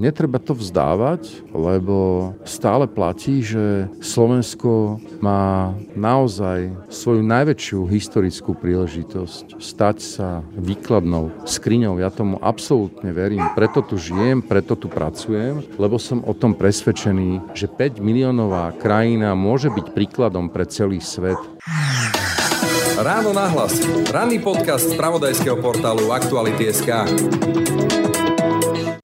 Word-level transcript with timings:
Netreba 0.00 0.40
to 0.40 0.56
vzdávať, 0.56 1.44
lebo 1.52 2.32
stále 2.48 2.88
platí, 2.88 3.44
že 3.44 3.84
Slovensko 4.00 4.96
má 5.20 5.76
naozaj 5.92 6.72
svoju 6.88 7.20
najväčšiu 7.20 7.84
historickú 7.84 8.56
príležitosť 8.56 9.60
stať 9.60 9.96
sa 10.00 10.40
výkladnou 10.56 11.44
skriňou. 11.44 12.00
Ja 12.00 12.08
tomu 12.08 12.40
absolútne 12.40 13.12
verím. 13.12 13.44
Preto 13.52 13.84
tu 13.84 14.00
žijem, 14.00 14.40
preto 14.40 14.72
tu 14.72 14.88
pracujem, 14.88 15.68
lebo 15.76 16.00
som 16.00 16.24
o 16.24 16.32
tom 16.32 16.56
presvedčený, 16.56 17.52
že 17.52 17.68
5 17.68 18.00
miliónová 18.00 18.72
krajina 18.80 19.36
môže 19.36 19.68
byť 19.68 19.92
príkladom 19.92 20.48
pre 20.48 20.64
celý 20.64 21.04
svet. 21.04 21.36
Ráno 22.96 23.36
nahlas. 23.36 23.76
Ranný 24.08 24.40
podcast 24.40 24.88
z 24.88 24.96
pravodajského 24.96 25.60
portálu 25.60 26.08
Aktuality.sk 26.08 26.88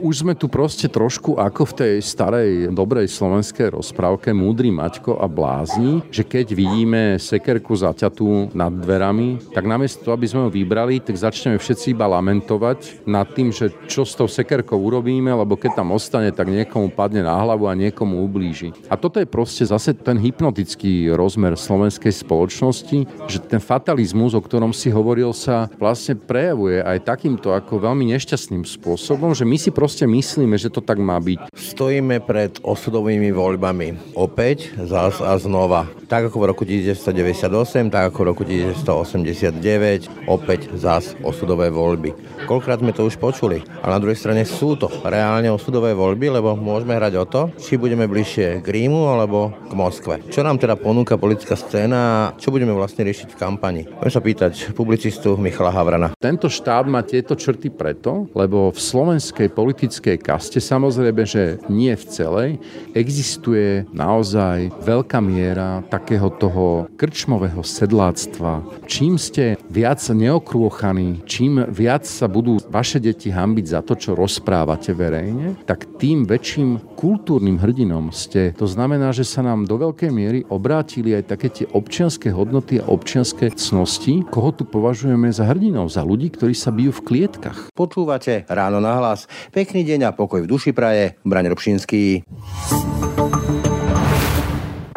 už 0.06 0.22
sme 0.22 0.38
tu 0.38 0.46
proste 0.46 0.86
trošku 0.86 1.34
ako 1.34 1.62
v 1.66 1.76
tej 1.82 1.94
starej, 1.98 2.50
dobrej 2.70 3.10
slovenskej 3.10 3.74
rozprávke 3.74 4.30
Múdry 4.30 4.70
Maťko 4.70 5.18
a 5.18 5.26
blázni, 5.26 5.98
že 6.14 6.22
keď 6.22 6.54
vidíme 6.54 7.02
sekerku 7.18 7.74
zaťatú 7.74 8.54
nad 8.54 8.70
dverami, 8.70 9.50
tak 9.50 9.66
namiesto 9.66 10.14
aby 10.14 10.26
sme 10.30 10.46
ho 10.46 10.50
vybrali, 10.50 11.02
tak 11.02 11.18
začneme 11.18 11.58
všetci 11.58 11.98
iba 11.98 12.06
lamentovať 12.06 13.02
nad 13.02 13.26
tým, 13.34 13.50
že 13.50 13.74
čo 13.90 14.06
s 14.06 14.14
tou 14.14 14.30
sekerkou 14.30 14.78
urobíme, 14.78 15.34
lebo 15.34 15.58
keď 15.58 15.82
tam 15.82 15.90
ostane, 15.90 16.30
tak 16.30 16.54
niekomu 16.54 16.94
padne 16.94 17.26
na 17.26 17.34
hlavu 17.42 17.66
a 17.66 17.74
niekomu 17.74 18.22
ublíži. 18.22 18.70
A 18.86 18.94
toto 18.94 19.18
je 19.18 19.26
proste 19.26 19.66
zase 19.66 19.90
ten 19.90 20.22
hypnotický 20.22 21.10
rozmer 21.18 21.58
slovenskej 21.58 22.14
spoločnosti, 22.14 23.26
že 23.26 23.42
ten 23.42 23.58
fatalizmus, 23.58 24.38
o 24.38 24.44
ktorom 24.44 24.70
si 24.70 24.86
hovoril, 24.94 25.34
sa 25.34 25.66
vlastne 25.82 26.14
prejavuje 26.14 26.78
aj 26.78 27.02
takýmto 27.02 27.50
ako 27.50 27.82
veľmi 27.82 28.14
nešťastným 28.14 28.62
spôsobom, 28.62 29.34
že 29.34 29.42
my 29.42 29.58
si 29.58 29.74
proste 29.74 29.95
proste 29.96 30.12
myslíme, 30.12 30.60
že 30.60 30.68
to 30.68 30.84
tak 30.84 31.00
má 31.00 31.16
byť. 31.16 31.48
Stojíme 31.56 32.20
pred 32.20 32.60
osudovými 32.60 33.32
voľbami. 33.32 34.12
Opäť, 34.12 34.76
zás 34.84 35.24
a 35.24 35.32
znova. 35.40 35.88
Tak 36.04 36.28
ako 36.28 36.36
v 36.36 36.44
roku 36.52 36.62
1998, 36.68 37.88
tak 37.88 38.12
ako 38.12 38.18
v 38.20 38.26
roku 38.28 38.44
1989, 38.44 40.28
opäť 40.28 40.68
zás 40.76 41.16
osudové 41.24 41.72
voľby. 41.72 42.12
Koľkrát 42.44 42.84
sme 42.84 42.92
to 42.92 43.08
už 43.08 43.16
počuli. 43.16 43.64
A 43.80 43.88
na 43.88 43.96
druhej 43.96 44.20
strane 44.20 44.44
sú 44.44 44.76
to 44.76 44.92
reálne 45.00 45.48
osudové 45.48 45.96
voľby, 45.96 46.28
lebo 46.28 46.52
môžeme 46.52 46.92
hrať 46.92 47.16
o 47.16 47.24
to, 47.24 47.42
či 47.56 47.80
budeme 47.80 48.04
bližšie 48.04 48.60
k 48.60 48.68
Rímu 48.68 49.08
alebo 49.08 49.56
k 49.64 49.72
Moskve. 49.72 50.20
Čo 50.28 50.44
nám 50.44 50.60
teda 50.60 50.76
ponúka 50.76 51.16
politická 51.16 51.56
scéna 51.56 51.96
a 51.96 52.14
čo 52.36 52.52
budeme 52.52 52.76
vlastne 52.76 53.00
riešiť 53.00 53.32
v 53.32 53.40
kampani? 53.40 53.82
Môžem 53.96 54.12
sa 54.12 54.20
pýtať 54.20 54.52
publicistu 54.76 55.40
Michala 55.40 55.72
Havrana. 55.72 56.12
Tento 56.20 56.52
štát 56.52 56.84
má 56.84 57.00
tieto 57.00 57.32
črty 57.32 57.72
preto, 57.72 58.28
lebo 58.36 58.68
v 58.68 58.76
slovenskej 58.76 59.48
politickej 59.56 59.85
politickej 59.86 60.18
kaste, 60.18 60.58
samozrejme, 60.58 61.22
že 61.22 61.62
nie 61.70 61.94
v 61.94 62.04
celej, 62.10 62.50
existuje 62.90 63.86
naozaj 63.94 64.74
veľká 64.82 65.22
miera 65.22 65.86
takého 65.86 66.26
toho 66.26 66.90
krčmového 66.98 67.62
sedláctva. 67.62 68.66
Čím 68.90 69.14
ste 69.14 69.54
viac 69.70 70.02
neokrôchaní, 70.02 71.22
čím 71.22 71.62
viac 71.70 72.02
sa 72.02 72.26
budú 72.26 72.58
vaše 72.66 72.98
deti 72.98 73.30
hambiť 73.30 73.78
za 73.78 73.80
to, 73.86 73.94
čo 73.94 74.18
rozprávate 74.18 74.90
verejne, 74.90 75.54
tak 75.70 75.86
tým 76.02 76.26
väčším 76.26 76.98
kultúrnym 76.98 77.62
hrdinom 77.62 78.10
ste. 78.10 78.58
To 78.58 78.66
znamená, 78.66 79.14
že 79.14 79.22
sa 79.22 79.46
nám 79.46 79.70
do 79.70 79.78
veľkej 79.78 80.10
miery 80.10 80.42
obrátili 80.50 81.14
aj 81.14 81.30
také 81.30 81.48
tie 81.52 81.66
občianské 81.70 82.34
hodnoty 82.34 82.82
a 82.82 82.90
občianské 82.90 83.54
cnosti, 83.54 84.26
koho 84.34 84.50
tu 84.50 84.66
považujeme 84.66 85.30
za 85.30 85.46
hrdinov, 85.46 85.94
za 85.94 86.02
ľudí, 86.02 86.34
ktorí 86.34 86.58
sa 86.58 86.74
bijú 86.74 86.90
v 86.90 87.04
klietkach. 87.06 87.70
Počúvate 87.70 88.48
ráno 88.50 88.82
na 88.82 88.96
hlas. 88.96 89.28
Pekný 89.52 89.75
Pekný 89.76 89.92
deň 89.92 90.08
a 90.08 90.16
pokoj 90.16 90.40
v 90.40 90.48
duši 90.48 90.72
praje, 90.72 91.20
Braň 91.20 91.52
Robšinský. 91.52 92.24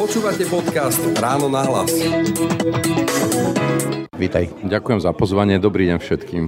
Počúvate 0.00 0.48
podcast 0.48 0.96
Ráno 1.20 1.52
na 1.52 1.60
hlas. 1.68 1.92
Vítaj. 4.16 4.48
Ďakujem 4.64 5.00
za 5.04 5.12
pozvanie, 5.12 5.60
dobrý 5.60 5.92
deň 5.92 5.98
všetkým. 6.00 6.44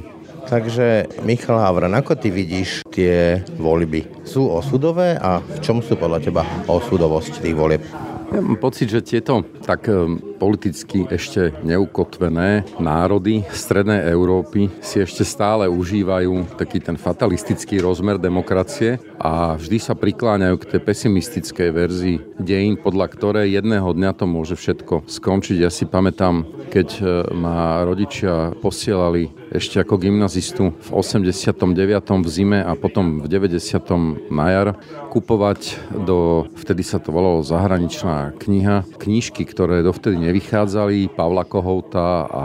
Takže 0.48 1.20
Michal 1.22 1.60
Havran, 1.60 1.92
ako 1.94 2.16
ty 2.16 2.32
vidíš 2.32 2.82
tie 2.88 3.44
voľby? 3.60 4.25
Sú 4.25 4.48
osudové 4.48 5.20
a 5.20 5.44
v 5.44 5.59
čom 5.60 5.84
sú 5.84 6.00
podľa 6.00 6.25
teba 6.25 6.42
osudovosť 6.64 7.44
tých 7.44 7.54
volieb? 7.54 7.84
Ja 8.32 8.41
mám 8.41 8.56
pocit, 8.56 8.88
že 8.88 9.04
tieto 9.04 9.44
tak 9.62 9.91
e, 9.91 10.29
politicky 10.40 11.04
ešte 11.12 11.52
neukotvené 11.60 12.64
národy 12.80 13.44
Strednej 13.52 14.08
Európy 14.08 14.72
si 14.80 15.04
ešte 15.04 15.20
stále 15.20 15.68
užívajú 15.68 16.56
taký 16.56 16.80
ten 16.80 16.96
fatalistický 16.96 17.84
rozmer 17.84 18.16
demokracie 18.16 18.96
a 19.20 19.60
vždy 19.60 19.76
sa 19.76 19.92
prikláňajú 19.92 20.56
k 20.56 20.68
tej 20.72 20.80
pesimistickej 20.80 21.68
verzii 21.68 22.16
dejín, 22.40 22.80
podľa 22.80 23.12
ktorej 23.12 23.52
jedného 23.52 23.92
dňa 23.92 24.16
to 24.16 24.24
môže 24.24 24.56
všetko 24.56 25.04
skončiť. 25.04 25.56
Ja 25.60 25.68
si 25.68 25.84
pamätám, 25.84 26.48
keď 26.72 26.88
e, 26.96 27.02
ma 27.36 27.84
rodičia 27.84 28.56
posielali 28.64 29.28
ešte 29.50 29.82
ako 29.82 29.98
gymnazistu 29.98 30.72
v 30.72 30.88
89. 30.94 31.74
v 32.22 32.28
zime 32.30 32.58
a 32.62 32.72
potom 32.78 33.20
v 33.20 33.26
90. 33.26 34.30
na 34.30 34.46
jar 34.48 34.68
kupovať 35.10 35.74
do, 36.06 36.46
vtedy 36.54 36.86
sa 36.86 37.02
to 37.02 37.10
volalo 37.10 37.42
zahraničná 37.42 38.38
kniha, 38.38 38.86
knižky, 39.02 39.42
ktoré 39.42 39.82
dovtedy 39.82 40.22
nevychádzali, 40.30 41.10
Pavla 41.18 41.42
Kohouta 41.42 42.30
a 42.30 42.44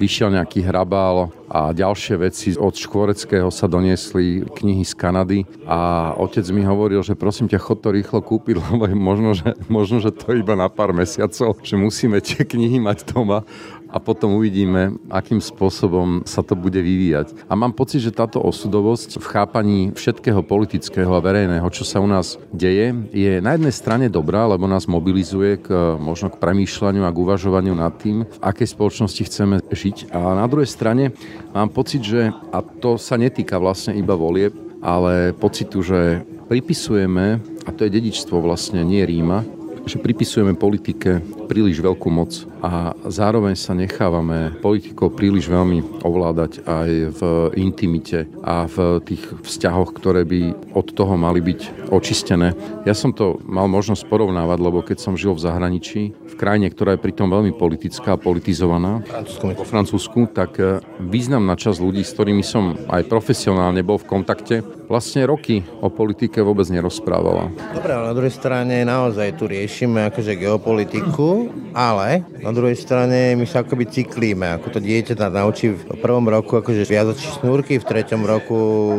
vyšiel 0.00 0.32
nejaký 0.32 0.64
hrabál 0.64 1.28
a 1.52 1.70
ďalšie 1.76 2.16
veci. 2.16 2.56
Od 2.56 2.72
Škvoreckého 2.72 3.52
sa 3.52 3.68
doniesli 3.68 4.40
knihy 4.42 4.82
z 4.82 4.96
Kanady 4.96 5.40
a 5.68 6.10
otec 6.16 6.42
mi 6.50 6.64
hovoril, 6.64 7.04
že 7.04 7.12
prosím 7.12 7.52
ťa, 7.52 7.60
chod 7.60 7.84
to 7.84 7.92
rýchlo 7.92 8.24
kúpiť, 8.24 8.56
lebo 8.72 8.88
možno 8.96 9.36
že, 9.36 9.52
možno, 9.68 10.00
že 10.00 10.10
to 10.10 10.32
iba 10.32 10.56
na 10.56 10.72
pár 10.72 10.96
mesiacov, 10.96 11.60
že 11.60 11.76
musíme 11.76 12.18
tie 12.24 12.42
knihy 12.42 12.80
mať 12.80 13.12
doma 13.12 13.44
a 13.92 14.00
potom 14.00 14.40
uvidíme, 14.40 14.96
akým 15.12 15.38
spôsobom 15.38 16.24
sa 16.24 16.40
to 16.40 16.56
bude 16.56 16.80
vyvíjať. 16.80 17.44
A 17.44 17.52
mám 17.52 17.76
pocit, 17.76 18.00
že 18.00 18.16
táto 18.16 18.40
osudovosť 18.40 19.20
v 19.20 19.26
chápaní 19.28 19.78
všetkého 19.92 20.40
politického 20.40 21.12
a 21.12 21.20
verejného, 21.20 21.68
čo 21.68 21.84
sa 21.84 22.00
u 22.00 22.08
nás 22.08 22.40
deje, 22.48 22.96
je 23.12 23.44
na 23.44 23.54
jednej 23.54 23.74
strane 23.76 24.06
dobrá, 24.08 24.48
lebo 24.48 24.64
nás 24.64 24.88
mobilizuje 24.88 25.60
k, 25.60 25.68
možno 26.00 26.32
k 26.32 26.40
premýšľaniu 26.40 27.04
a 27.04 27.12
k 27.12 27.20
uvažovaniu 27.20 27.76
nad 27.76 27.92
tým, 28.00 28.24
v 28.24 28.38
akej 28.40 28.72
spoločnosti 28.72 29.22
chceme 29.28 29.60
žiť. 29.68 30.08
A 30.16 30.40
na 30.40 30.48
druhej 30.48 30.72
strane 30.72 31.12
mám 31.52 31.68
pocit, 31.68 32.00
že, 32.00 32.32
a 32.32 32.64
to 32.64 32.96
sa 32.96 33.20
netýka 33.20 33.60
vlastne 33.60 33.92
iba 33.92 34.16
volieb, 34.16 34.56
ale 34.80 35.36
pocitu, 35.36 35.84
že 35.84 36.24
pripisujeme, 36.48 37.38
a 37.62 37.70
to 37.70 37.86
je 37.86 37.94
dedičstvo 37.94 38.42
vlastne 38.42 38.82
nie 38.82 39.04
Ríma, 39.04 39.46
že 39.86 39.98
pripisujeme 39.98 40.54
politike 40.54 41.22
príliš 41.52 41.84
veľkú 41.84 42.08
moc 42.08 42.32
a 42.64 42.96
zároveň 43.04 43.52
sa 43.60 43.76
nechávame 43.76 44.56
politikou 44.64 45.12
príliš 45.12 45.52
veľmi 45.52 46.00
ovládať 46.00 46.64
aj 46.64 46.90
v 47.12 47.20
intimite 47.60 48.24
a 48.40 48.64
v 48.64 49.04
tých 49.04 49.20
vzťahoch, 49.44 49.92
ktoré 49.92 50.24
by 50.24 50.72
od 50.72 50.96
toho 50.96 51.12
mali 51.20 51.44
byť 51.44 51.92
očistené. 51.92 52.56
Ja 52.88 52.96
som 52.96 53.12
to 53.12 53.36
mal 53.44 53.68
možnosť 53.68 54.08
porovnávať, 54.08 54.58
lebo 54.64 54.80
keď 54.80 55.04
som 55.04 55.20
žil 55.20 55.36
v 55.36 55.44
zahraničí, 55.44 56.16
v 56.32 56.34
krajine, 56.40 56.72
ktorá 56.72 56.96
je 56.96 57.04
pritom 57.04 57.28
veľmi 57.28 57.52
politická 57.52 58.16
a 58.16 58.20
politizovaná, 58.20 59.04
po 59.52 59.68
Francúzsku, 59.68 60.32
tak 60.32 60.56
e, 60.56 60.80
významná 61.04 61.52
časť 61.60 61.76
ľudí, 61.76 62.00
s 62.00 62.16
ktorými 62.16 62.40
som 62.40 62.72
aj 62.88 63.04
profesionálne 63.04 63.84
bol 63.84 64.00
v 64.00 64.08
kontakte, 64.08 64.56
vlastne 64.88 65.28
roky 65.28 65.60
o 65.84 65.92
politike 65.92 66.40
vôbec 66.40 66.64
nerozprávala. 66.72 67.52
Dobre, 67.76 67.92
ale 67.92 68.08
na 68.08 68.16
druhej 68.16 68.32
strane 68.32 68.84
naozaj 68.84 69.36
tu 69.36 69.44
riešime 69.44 70.08
akože 70.08 70.32
geopolitiku, 70.36 71.41
ale 71.72 72.26
na 72.42 72.50
druhej 72.52 72.76
strane 72.76 73.38
my 73.38 73.46
sa 73.48 73.64
akoby 73.64 73.88
cyklíme, 73.88 74.58
ako 74.60 74.76
to 74.76 74.80
dieťa 74.82 75.14
sa 75.16 75.32
naučí 75.32 75.72
v 75.72 75.82
prvom 75.98 76.28
roku 76.28 76.60
akože 76.60 76.84
viazači 76.84 77.28
snúrky, 77.40 77.80
v 77.80 77.88
treťom 77.88 78.22
roku 78.22 78.58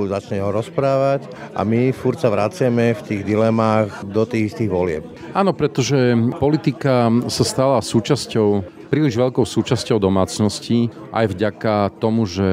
začne 0.10 0.42
ho 0.42 0.50
rozprávať 0.50 1.30
a 1.54 1.62
my 1.62 1.94
furt 1.94 2.19
sa 2.19 2.34
vraciame 2.34 2.98
v 2.98 3.01
tých 3.06 3.22
dilemách 3.24 4.07
do 4.10 4.25
tých 4.25 4.54
istých 4.54 4.69
volieb. 4.72 5.04
Áno, 5.34 5.54
pretože 5.54 6.16
politika 6.38 7.10
sa 7.30 7.44
stala 7.45 7.78
súčasťou 7.81 8.82
príliš 8.94 9.18
veľkou 9.18 9.42
súčasťou 9.42 9.98
domácnosti, 9.98 10.86
aj 11.10 11.34
vďaka 11.34 11.98
tomu, 11.98 12.30
že 12.30 12.45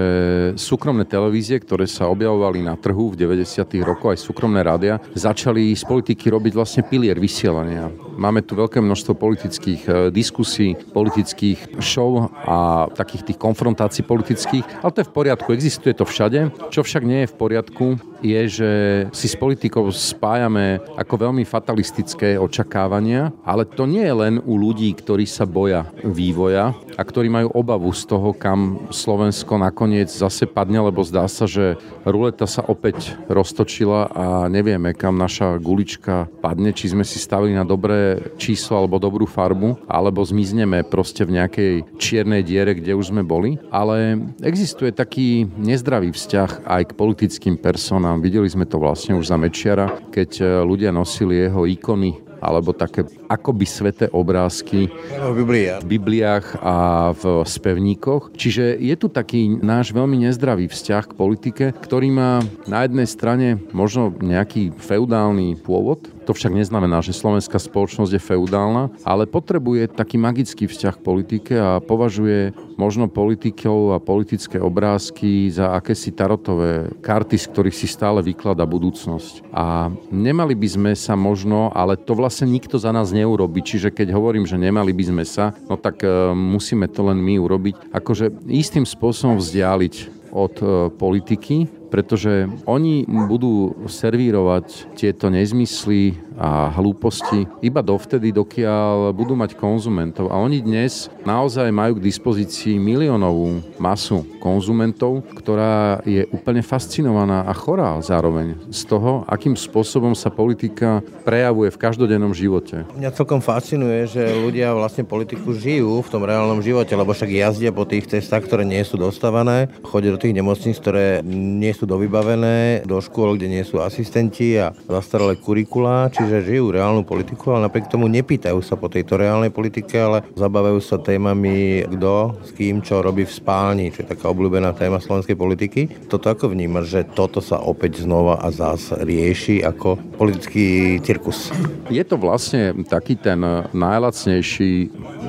súkromné 0.57 1.05
televízie, 1.05 1.61
ktoré 1.61 1.85
sa 1.85 2.09
objavovali 2.09 2.65
na 2.65 2.81
trhu 2.81 3.13
v 3.13 3.21
90. 3.29 3.61
rokoch, 3.85 4.17
aj 4.17 4.25
súkromné 4.25 4.65
rádia, 4.65 5.05
začali 5.13 5.77
z 5.77 5.85
politiky 5.85 6.33
robiť 6.33 6.57
vlastne 6.57 6.81
pilier 6.81 7.21
vysielania. 7.21 7.93
Máme 8.17 8.41
tu 8.41 8.57
veľké 8.57 8.81
množstvo 8.81 9.21
politických 9.21 9.83
e, 9.85 9.91
diskusí, 10.09 10.81
politických 10.97 11.77
show 11.77 12.33
a 12.33 12.89
takých 12.89 13.33
tých 13.33 13.39
konfrontácií 13.41 14.01
politických, 14.09 14.81
ale 14.81 14.93
to 14.97 15.05
je 15.05 15.11
v 15.13 15.17
poriadku, 15.21 15.53
existuje 15.53 15.93
to 15.93 16.09
všade. 16.09 16.73
Čo 16.73 16.81
však 16.81 17.05
nie 17.05 17.29
je 17.29 17.33
v 17.33 17.37
poriadku, 17.37 17.87
je, 18.25 18.41
že 18.49 18.71
si 19.13 19.27
s 19.29 19.37
politikou 19.37 19.89
spájame 19.93 20.81
ako 20.97 21.29
veľmi 21.29 21.45
fatalistické 21.45 22.37
očakávania, 22.37 23.33
ale 23.45 23.65
to 23.69 23.89
nie 23.89 24.05
je 24.05 24.15
len 24.15 24.35
u 24.41 24.57
ľudí, 24.57 24.93
ktorí 24.97 25.25
sa 25.25 25.49
boja 25.49 25.89
vývoja 26.31 26.71
a 26.95 27.03
ktorí 27.03 27.27
majú 27.27 27.51
obavu 27.51 27.91
z 27.91 28.07
toho, 28.07 28.31
kam 28.31 28.87
Slovensko 28.95 29.59
nakoniec 29.59 30.07
zase 30.07 30.47
padne, 30.47 30.79
lebo 30.79 31.03
zdá 31.03 31.27
sa, 31.27 31.51
že 31.51 31.75
ruleta 32.07 32.47
sa 32.47 32.63
opäť 32.63 33.19
roztočila 33.27 34.07
a 34.15 34.27
nevieme, 34.47 34.95
kam 34.95 35.19
naša 35.19 35.59
gulička 35.59 36.31
padne, 36.39 36.71
či 36.71 36.95
sme 36.95 37.03
si 37.03 37.19
stavili 37.19 37.51
na 37.51 37.67
dobré 37.67 38.23
číslo 38.39 38.79
alebo 38.79 39.03
dobrú 39.03 39.27
farbu, 39.27 39.91
alebo 39.91 40.23
zmizneme 40.23 40.87
proste 40.87 41.27
v 41.27 41.43
nejakej 41.43 41.73
čiernej 41.99 42.47
diere, 42.47 42.79
kde 42.79 42.95
už 42.95 43.11
sme 43.11 43.27
boli. 43.27 43.59
Ale 43.75 44.23
existuje 44.47 44.95
taký 44.95 45.51
nezdravý 45.59 46.15
vzťah 46.15 46.63
aj 46.69 46.83
k 46.95 46.97
politickým 46.97 47.59
personám. 47.59 48.23
Videli 48.23 48.47
sme 48.47 48.69
to 48.71 48.79
vlastne 48.79 49.19
už 49.19 49.27
za 49.27 49.41
Mečiara, 49.41 49.99
keď 50.15 50.63
ľudia 50.63 50.95
nosili 50.95 51.51
jeho 51.51 51.67
ikony 51.67 52.23
alebo 52.41 52.73
také 52.73 53.05
akoby 53.31 53.63
sveté 53.63 54.07
obrázky 54.11 54.91
v, 54.91 55.39
Bibliách 55.87 56.59
a 56.59 56.77
v 57.15 57.47
spevníkoch. 57.47 58.35
Čiže 58.35 58.75
je 58.75 58.95
tu 58.99 59.07
taký 59.07 59.47
náš 59.63 59.95
veľmi 59.95 60.27
nezdravý 60.27 60.67
vzťah 60.67 61.05
k 61.07 61.17
politike, 61.17 61.65
ktorý 61.79 62.11
má 62.11 62.43
na 62.67 62.83
jednej 62.83 63.07
strane 63.07 63.63
možno 63.71 64.11
nejaký 64.19 64.75
feudálny 64.75 65.63
pôvod, 65.63 66.11
to 66.31 66.39
však 66.39 66.55
neznamená, 66.55 67.03
že 67.03 67.11
slovenská 67.11 67.59
spoločnosť 67.59 68.15
je 68.15 68.23
feudálna, 68.23 68.95
ale 69.03 69.27
potrebuje 69.27 69.91
taký 69.91 70.15
magický 70.15 70.71
vzťah 70.71 70.95
k 70.95 71.03
politike 71.03 71.55
a 71.59 71.83
považuje 71.83 72.55
možno 72.79 73.11
politikov 73.11 73.99
a 73.99 73.99
politické 73.99 74.63
obrázky 74.63 75.51
za 75.51 75.75
akési 75.75 76.15
tarotové 76.15 76.87
karty, 77.03 77.35
z 77.35 77.51
ktorých 77.51 77.75
si 77.75 77.91
stále 77.91 78.23
vyklada 78.23 78.63
budúcnosť. 78.63 79.51
A 79.51 79.91
nemali 80.15 80.55
by 80.55 80.69
sme 80.71 80.93
sa 80.95 81.19
možno, 81.19 81.75
ale 81.75 81.99
to 81.99 82.15
vlastne 82.15 82.47
nikto 82.47 82.79
za 82.79 82.95
nás 82.95 83.11
neurobi, 83.21 83.61
čiže 83.61 83.93
keď 83.93 84.17
hovorím, 84.17 84.49
že 84.49 84.57
nemali 84.57 84.91
by 84.97 85.05
sme 85.05 85.25
sa, 85.29 85.53
no 85.69 85.77
tak 85.77 86.01
e, 86.03 86.33
musíme 86.33 86.89
to 86.89 87.05
len 87.07 87.21
my 87.21 87.37
urobiť, 87.37 87.93
akože 87.93 88.49
istým 88.49 88.89
spôsobom 88.89 89.37
vzdialiť 89.37 89.95
od 90.33 90.55
e, 90.59 90.67
politiky, 90.95 91.80
pretože 91.91 92.47
oni 92.65 93.05
budú 93.05 93.75
servírovať 93.91 94.95
tieto 94.95 95.29
nezmysly 95.29 96.17
a 96.41 96.73
hlúposti 96.73 97.45
iba 97.61 97.85
dovtedy, 97.85 98.33
dokiaľ 98.33 99.13
budú 99.13 99.37
mať 99.37 99.61
konzumentov. 99.61 100.33
A 100.33 100.41
oni 100.41 100.65
dnes 100.65 101.13
naozaj 101.29 101.69
majú 101.69 102.01
k 102.01 102.07
dispozícii 102.09 102.81
miliónovú 102.81 103.61
masu 103.77 104.25
konzumentov, 104.41 105.21
ktorá 105.37 106.01
je 106.09 106.25
úplne 106.33 106.65
fascinovaná 106.65 107.45
a 107.45 107.53
chorá 107.53 108.01
zároveň 108.01 108.57
z 108.73 108.89
toho, 108.89 109.29
akým 109.29 109.53
spôsobom 109.53 110.17
sa 110.17 110.33
politika 110.33 111.05
prejavuje 111.29 111.69
v 111.69 111.81
každodennom 111.81 112.33
živote. 112.33 112.89
Mňa 112.97 113.13
celkom 113.13 113.45
fascinuje, 113.45 114.09
že 114.09 114.25
ľudia 114.41 114.73
vlastne 114.73 115.05
politiku 115.05 115.53
žijú 115.53 116.01
v 116.01 116.09
tom 116.09 116.25
reálnom 116.25 116.65
živote, 116.65 116.97
lebo 116.97 117.13
však 117.13 117.37
jazdia 117.37 117.69
po 117.69 117.85
tých 117.85 118.09
cestách, 118.09 118.49
ktoré 118.49 118.65
nie 118.65 118.81
sú 118.81 118.97
dostávané, 118.97 119.69
chodia 119.85 120.17
do 120.17 120.21
tých 120.21 120.33
nemocníc, 120.33 120.81
ktoré 120.81 121.21
nie 121.29 121.73
sú 121.77 121.80
dovybavené, 121.85 122.89
do 122.89 122.99
škôl, 122.99 123.37
kde 123.37 123.49
nie 123.53 123.65
sú 123.65 123.81
asistenti 123.81 124.57
a 124.57 124.73
zastaralé 124.89 125.37
kurikulá, 125.37 126.09
čiže 126.13 126.45
žijú 126.45 126.73
reálnu 126.73 127.05
politiku, 127.05 127.55
ale 127.55 127.69
napriek 127.69 127.93
tomu 127.93 128.09
nepýtajú 128.09 128.59
sa 128.65 128.77
po 128.77 128.89
tejto 128.89 129.21
reálnej 129.21 129.53
politike, 129.53 129.97
ale 129.97 130.19
zabávajú 130.37 130.81
sa 130.81 131.01
témami 131.01 131.85
kto, 131.87 132.41
s 132.45 132.51
kým, 132.57 132.81
čo 132.85 133.05
robí 133.05 133.25
v 133.25 133.33
spálni, 133.33 133.93
čo 133.93 134.03
je 134.05 134.11
taká 134.13 134.33
obľúbená 134.33 134.73
téma 134.77 135.01
slovenskej 135.01 135.37
politiky. 135.37 135.81
Toto 136.09 136.33
ako 136.33 136.53
vnímaš, 136.53 136.93
že 136.93 137.01
toto 137.07 137.39
sa 137.45 137.61
opäť 137.61 138.05
znova 138.05 138.41
a 138.41 138.49
zás 138.53 138.93
rieši 138.93 139.63
ako 139.65 139.97
politický 140.17 140.99
cirkus? 141.01 141.55
Je 141.91 142.03
to 142.07 142.19
vlastne 142.19 142.87
taký 142.87 143.19
ten 143.19 143.41
najlacnejší, 143.71 144.73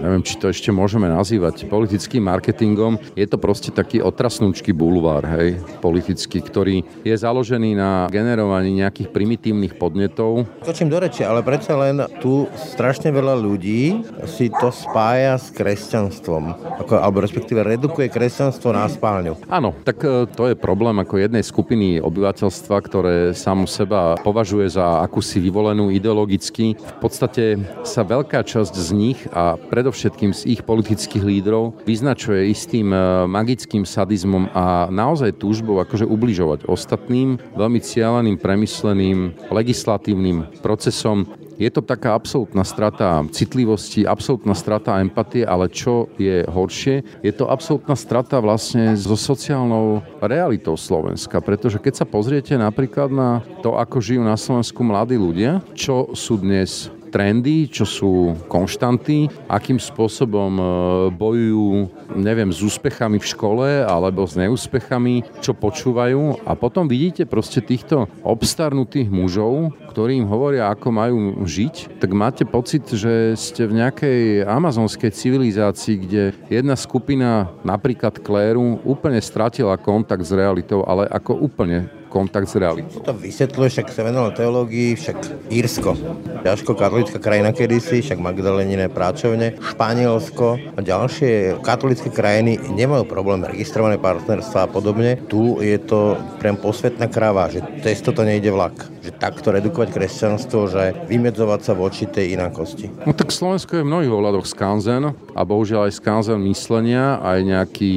neviem, 0.01 0.21
či 0.25 0.37
to 0.37 0.49
ešte 0.49 0.69
môžeme 0.69 1.09
nazývať 1.09 1.65
politickým 1.69 2.25
marketingom, 2.25 2.97
je 3.17 3.25
to 3.25 3.37
proste 3.37 3.73
taký 3.73 4.01
otrasnúčky 4.01 4.73
bulvár, 4.73 5.25
hej, 5.37 5.57
politický, 5.81 6.40
ktorý 6.41 6.83
je 7.05 7.15
založený 7.15 7.77
na 7.77 7.91
generovaní 8.09 8.81
nejakých 8.81 9.13
primitívnych 9.13 9.77
podnetov. 9.77 10.49
Točím 10.65 10.89
do 10.89 10.97
reči, 10.99 11.21
ale 11.21 11.45
predsa 11.45 11.77
len 11.77 12.03
tu 12.19 12.49
strašne 12.57 13.13
veľa 13.13 13.37
ľudí 13.37 14.03
si 14.25 14.49
to 14.49 14.73
spája 14.73 15.37
s 15.37 15.53
kresťanstvom, 15.53 16.43
ako, 16.81 16.93
alebo 16.99 17.21
respektíve 17.21 17.61
redukuje 17.61 18.09
kresťanstvo 18.09 18.73
na 18.73 18.89
spálňu. 18.89 19.37
Áno, 19.47 19.73
tak 19.85 20.01
e, 20.03 20.25
to 20.29 20.51
je 20.51 20.55
problém 20.57 20.97
ako 20.99 21.21
jednej 21.21 21.45
skupiny 21.45 22.01
obyvateľstva, 22.01 22.75
ktoré 22.81 23.15
samo 23.37 23.69
seba 23.69 24.17
považuje 24.19 24.71
za 24.73 25.01
akúsi 25.05 25.39
vyvolenú 25.39 25.93
ideologicky. 25.93 26.75
V 26.75 26.97
podstate 26.99 27.61
sa 27.85 28.01
veľká 28.01 28.43
časť 28.43 28.73
z 28.73 28.89
nich 28.93 29.19
a 29.31 29.55
predovšetkým 29.57 30.31
z 30.33 30.41
ich 30.57 30.61
politických 30.65 31.23
lídrov 31.23 31.77
vyznačuje 31.85 32.49
istým 32.49 32.91
e, 32.91 32.97
magickým 33.29 33.85
sadizmom 33.85 34.49
a 34.51 34.87
naozaj 34.89 35.37
túžbou 35.37 35.79
akože 35.83 36.07
ubližovať 36.31 36.63
ostatným, 36.63 37.35
veľmi 37.59 37.83
cieľeným, 37.83 38.39
premysleným 38.39 39.51
legislatívnym 39.51 40.63
procesom. 40.63 41.27
Je 41.59 41.67
to 41.67 41.83
taká 41.83 42.15
absolútna 42.15 42.63
strata 42.63 43.19
citlivosti, 43.35 44.07
absolútna 44.07 44.55
strata 44.55 45.03
empatie, 45.03 45.43
ale 45.43 45.67
čo 45.67 46.07
je 46.15 46.47
horšie, 46.47 47.19
je 47.19 47.33
to 47.35 47.51
absolútna 47.51 47.99
strata 47.99 48.39
vlastne 48.39 48.95
so 48.95 49.19
sociálnou 49.19 49.99
realitou 50.23 50.79
Slovenska, 50.79 51.43
pretože 51.43 51.83
keď 51.83 52.01
sa 52.01 52.05
pozriete 52.07 52.55
napríklad 52.55 53.11
na 53.11 53.43
to, 53.59 53.75
ako 53.75 53.99
žijú 53.99 54.23
na 54.23 54.39
Slovensku 54.39 54.79
mladí 54.87 55.19
ľudia, 55.19 55.59
čo 55.75 56.15
sú 56.15 56.39
dnes 56.39 56.87
trendy, 57.11 57.67
čo 57.67 57.83
sú 57.83 58.11
konštanty, 58.47 59.27
akým 59.51 59.77
spôsobom 59.77 60.51
e, 60.55 60.63
bojujú, 61.11 61.91
neviem, 62.15 62.49
s 62.49 62.63
úspechami 62.63 63.19
v 63.19 63.29
škole 63.29 63.67
alebo 63.83 64.23
s 64.23 64.39
neúspechami, 64.39 65.43
čo 65.43 65.51
počúvajú. 65.51 66.47
A 66.47 66.55
potom 66.55 66.87
vidíte 66.87 67.27
proste 67.27 67.59
týchto 67.59 68.07
obstarnutých 68.23 69.11
mužov, 69.11 69.75
ktorí 69.91 70.23
im 70.23 70.31
hovoria, 70.31 70.71
ako 70.71 70.87
majú 70.89 71.17
žiť, 71.43 71.99
tak 71.99 72.15
máte 72.15 72.47
pocit, 72.47 72.87
že 72.87 73.35
ste 73.35 73.67
v 73.67 73.83
nejakej 73.83 74.47
amazonskej 74.47 75.11
civilizácii, 75.11 75.95
kde 75.99 76.23
jedna 76.47 76.79
skupina, 76.79 77.51
napríklad 77.67 78.23
Kléru, 78.23 78.79
úplne 78.87 79.19
stratila 79.19 79.75
kontakt 79.75 80.23
s 80.23 80.31
realitou, 80.31 80.87
ale 80.87 81.11
ako 81.11 81.35
úplne 81.35 81.91
kontakt 82.11 82.51
s 82.51 82.59
realitou. 82.59 82.99
To 83.07 83.15
vysvetľuje, 83.15 83.67
však 83.71 83.87
sa 83.87 84.03
venoval 84.03 84.35
teológii, 84.35 84.99
však 84.99 85.47
Írsko, 85.47 85.95
ťažko 86.43 86.75
katolická 86.75 87.23
krajina 87.23 87.55
kedysi, 87.55 88.03
však 88.03 88.19
Magdaleniné 88.19 88.91
práčovne, 88.91 89.55
Španielsko 89.63 90.75
a 90.75 90.79
ďalšie 90.83 91.63
katolické 91.63 92.11
krajiny 92.11 92.59
nemajú 92.75 93.07
problém 93.07 93.47
registrované 93.47 93.95
partnerstva 93.95 94.67
a 94.67 94.69
podobne. 94.69 95.15
Tu 95.31 95.63
je 95.63 95.79
to 95.79 96.19
priam 96.43 96.59
posvetná 96.59 97.07
kráva, 97.07 97.47
že 97.47 97.63
cez 97.79 98.03
to 98.03 98.11
nejde 98.11 98.51
vlak. 98.51 98.75
Že 99.01 99.17
takto 99.17 99.55
redukovať 99.55 99.89
kresťanstvo, 99.95 100.59
že 100.67 100.93
vymedzovať 101.07 101.59
sa 101.63 101.73
voči 101.73 102.05
tej 102.09 102.35
inakosti. 102.35 102.91
No 103.07 103.15
tak 103.15 103.31
Slovensko 103.31 103.79
je 103.79 103.85
v 103.85 103.89
mnohých 103.89 104.11
ohľadoch 104.11 104.45
skanzen 104.49 105.15
a 105.15 105.41
bohužiaľ 105.47 105.87
aj 105.87 105.97
skanzen 105.97 106.41
myslenia, 106.49 107.21
aj 107.23 107.39
nejaký 107.45 107.93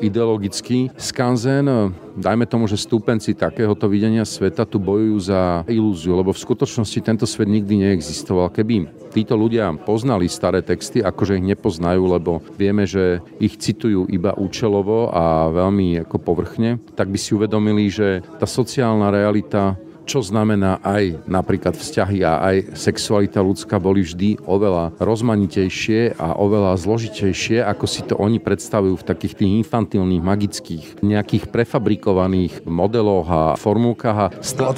ideologický 0.00 0.92
skanzen. 0.96 1.92
Dajme 2.16 2.48
tomu, 2.48 2.64
že 2.64 2.80
stúpenci 2.80 3.36
takéhoto 3.36 3.88
videnia 3.92 4.24
sveta 4.24 4.64
tu 4.64 4.80
bojujú 4.80 5.16
za 5.20 5.40
ilúziu, 5.68 6.16
lebo 6.16 6.32
v 6.32 6.42
skutočnosti 6.42 6.98
tento 7.04 7.28
svet 7.28 7.48
nikdy 7.48 7.84
neexistoval. 7.84 8.48
Keby 8.48 8.88
títo 9.12 9.36
ľudia 9.36 9.72
poznali 9.76 10.28
staré 10.28 10.64
texty, 10.64 11.04
akože 11.04 11.36
ich 11.36 11.44
nepoznajú, 11.44 12.02
lebo 12.08 12.40
vieme, 12.56 12.88
že 12.88 13.20
ich 13.36 13.60
citujú 13.60 14.08
iba 14.08 14.32
účelovo 14.36 15.12
a 15.12 15.52
veľmi 15.52 16.08
ako 16.08 16.16
povrchne, 16.20 16.80
tak 16.96 17.12
by 17.12 17.18
si 17.20 17.36
uvedomili, 17.36 17.92
že 17.92 18.24
tá 18.40 18.48
sociálna 18.48 19.12
realita 19.12 19.76
čo 20.06 20.22
znamená 20.22 20.78
aj 20.86 21.26
napríklad 21.26 21.74
vzťahy 21.74 22.22
a 22.22 22.32
aj 22.54 22.56
sexualita 22.78 23.42
ľudská 23.42 23.82
boli 23.82 24.06
vždy 24.06 24.38
oveľa 24.46 24.94
rozmanitejšie 25.02 26.14
a 26.16 26.38
oveľa 26.38 26.78
zložitejšie, 26.78 27.60
ako 27.66 27.84
si 27.90 28.06
to 28.06 28.14
oni 28.14 28.38
predstavujú 28.38 29.02
v 29.02 29.04
takých 29.04 29.34
tých 29.42 29.52
infantilných, 29.66 30.22
magických, 30.22 30.84
nejakých 31.02 31.50
prefabrikovaných 31.50 32.62
modeloch 32.62 33.26
a 33.26 33.42
formulkách. 33.58 34.16
A 34.16 34.26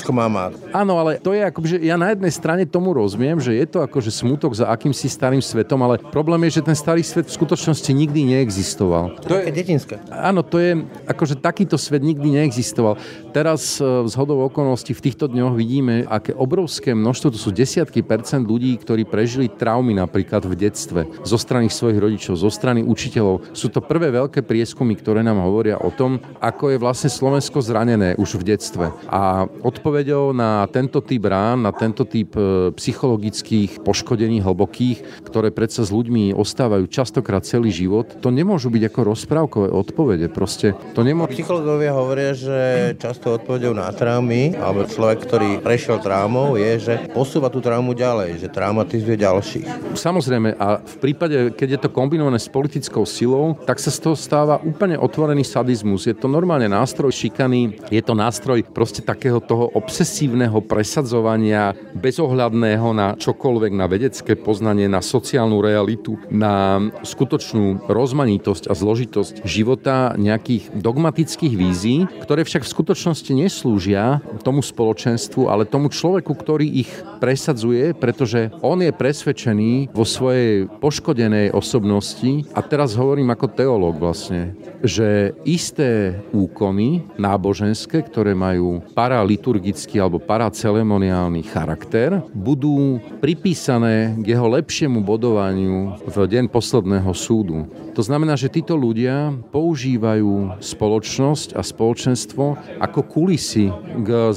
mama. 0.09 0.51
Áno, 0.73 0.97
ale 0.97 1.21
to 1.21 1.37
je 1.37 1.45
ako, 1.45 1.61
že 1.69 1.77
ja 1.85 2.01
na 2.01 2.17
jednej 2.17 2.33
strane 2.33 2.65
tomu 2.65 2.97
rozumiem, 2.97 3.37
že 3.37 3.53
je 3.53 3.67
to 3.69 3.85
akože 3.85 4.09
smutok 4.09 4.57
za 4.57 4.73
akýmsi 4.73 5.13
starým 5.13 5.45
svetom, 5.45 5.79
ale 5.85 6.01
problém 6.01 6.49
je, 6.49 6.59
že 6.59 6.67
ten 6.73 6.77
starý 6.77 7.05
svet 7.05 7.29
v 7.29 7.37
skutočnosti 7.37 7.91
nikdy 7.93 8.25
neexistoval. 8.33 9.21
To 9.29 9.37
je 9.37 9.53
detinské. 9.53 10.01
Áno, 10.09 10.41
to 10.41 10.57
je, 10.57 10.81
akože 11.05 11.37
takýto 11.37 11.77
svet 11.77 12.01
nikdy 12.01 12.41
neexistoval. 12.41 12.97
Teraz 13.37 13.77
e, 13.77 14.09
z 14.09 14.15
hodou 14.17 14.49
okolností 14.49 14.97
v 14.97 15.05
týchto 15.19 15.35
dňoch 15.35 15.59
vidíme, 15.59 16.07
aké 16.07 16.31
obrovské 16.31 16.95
množstvo, 16.95 17.35
to 17.35 17.43
sú 17.43 17.51
desiatky 17.51 18.07
percent 18.07 18.47
ľudí, 18.47 18.79
ktorí 18.79 19.03
prežili 19.03 19.51
traumy 19.51 19.91
napríklad 19.91 20.47
v 20.47 20.55
detstve, 20.55 21.11
zo 21.27 21.35
strany 21.35 21.67
svojich 21.67 21.99
rodičov, 21.99 22.39
zo 22.39 22.47
strany 22.47 22.87
učiteľov. 22.87 23.51
Sú 23.51 23.67
to 23.67 23.83
prvé 23.83 24.15
veľké 24.15 24.47
prieskumy, 24.47 24.95
ktoré 24.95 25.27
nám 25.27 25.43
hovoria 25.43 25.75
o 25.83 25.91
tom, 25.91 26.23
ako 26.39 26.71
je 26.71 26.79
vlastne 26.79 27.11
Slovensko 27.11 27.59
zranené 27.59 28.15
už 28.15 28.39
v 28.39 28.55
detstve. 28.55 28.95
A 29.11 29.51
odpovedou 29.67 30.31
na 30.31 30.63
tento 30.71 31.03
typ 31.03 31.27
rán, 31.27 31.67
na 31.67 31.75
tento 31.75 32.07
typ 32.07 32.39
e, 32.39 32.71
psychologických 32.79 33.83
poškodení 33.83 34.39
hlbokých, 34.39 35.27
ktoré 35.27 35.51
predsa 35.51 35.83
s 35.83 35.91
ľuďmi 35.91 36.31
ostávajú 36.31 36.87
častokrát 36.87 37.43
celý 37.43 37.75
život, 37.75 38.07
to 38.23 38.31
nemôžu 38.31 38.71
byť 38.71 38.87
ako 38.87 39.01
rozprávkové 39.03 39.69
odpovede. 39.75 40.31
Proste 40.31 40.79
to 40.95 41.03
nemôže... 41.03 41.35
Psychológovia 41.35 41.91
hovoria, 41.91 42.39
že 42.39 42.59
často 43.03 43.35
odpovedou 43.35 43.75
na 43.75 43.91
traumy, 43.91 44.55
alebo 44.55 44.87
človek, 44.87 45.08
ktorý 45.17 45.63
prešiel 45.63 46.03
traumou, 46.03 46.59
je, 46.59 46.73
že 46.81 46.95
posúva 47.15 47.49
tú 47.49 47.63
traumu 47.63 47.95
ďalej, 47.95 48.43
že 48.43 48.49
traumatizuje 48.53 49.17
ďalších. 49.17 49.97
Samozrejme, 49.97 50.59
a 50.59 50.83
v 50.83 50.97
prípade, 51.01 51.55
keď 51.55 51.69
je 51.77 51.81
to 51.87 51.95
kombinované 51.95 52.37
s 52.41 52.51
politickou 52.51 53.07
silou, 53.09 53.57
tak 53.65 53.79
sa 53.79 53.89
z 53.89 53.99
toho 54.03 54.17
stáva 54.19 54.61
úplne 54.61 54.99
otvorený 54.99 55.47
sadizmus. 55.47 56.09
Je 56.09 56.17
to 56.17 56.27
normálne 56.27 56.67
nástroj 56.69 57.13
šikany, 57.15 57.79
je 57.89 58.03
to 58.03 58.13
nástroj 58.13 58.65
proste 58.73 59.01
takého 59.05 59.39
toho 59.39 59.71
obsesívneho 59.73 60.59
presadzovania 60.65 61.73
bezohľadného 61.97 62.89
na 62.93 63.15
čokoľvek, 63.17 63.73
na 63.73 63.87
vedecké 63.87 64.35
poznanie, 64.35 64.91
na 64.91 65.05
sociálnu 65.05 65.61
realitu, 65.63 66.17
na 66.29 66.81
skutočnú 67.05 67.89
rozmanitosť 67.89 68.71
a 68.71 68.75
zložitosť 68.75 69.45
života 69.45 70.15
nejakých 70.17 70.75
dogmatických 70.77 71.55
vízií, 71.55 72.09
ktoré 72.23 72.45
však 72.45 72.65
v 72.65 72.73
skutočnosti 72.75 73.33
neslúžia 73.33 74.21
tomu 74.43 74.65
spoločenstvu, 74.99 75.47
ale 75.47 75.63
tomu 75.63 75.95
človeku, 75.95 76.35
ktorý 76.35 76.67
ich 76.83 76.91
presadzuje, 77.23 77.95
pretože 77.95 78.51
on 78.67 78.83
je 78.83 78.91
presvedčený 78.91 79.95
vo 79.95 80.03
svojej 80.03 80.67
poškodenej 80.67 81.55
osobnosti, 81.55 82.43
a 82.51 82.61
teraz 82.67 82.99
hovorím 82.99 83.31
ako 83.31 83.47
teológ 83.55 83.95
vlastne, 84.03 84.59
že 84.83 85.39
isté 85.47 86.19
úkony 86.35 87.07
náboženské, 87.15 88.03
ktoré 88.11 88.35
majú 88.35 88.83
paraliturgický 88.99 90.03
alebo 90.03 90.19
paraceremoniálny 90.19 91.47
charakter, 91.47 92.19
budú 92.35 92.99
pripísané 93.23 94.19
k 94.19 94.35
jeho 94.35 94.51
lepšiemu 94.51 94.99
bodovaniu 94.99 95.95
v 96.11 96.17
deň 96.27 96.51
posledného 96.51 97.15
súdu. 97.15 97.71
To 97.95 98.03
znamená, 98.03 98.35
že 98.35 98.51
títo 98.51 98.75
ľudia 98.75 99.31
používajú 99.55 100.59
spoločnosť 100.59 101.55
a 101.55 101.63
spoločenstvo 101.63 102.45
ako 102.83 103.01
kulisy 103.07 103.71
k 104.03 104.31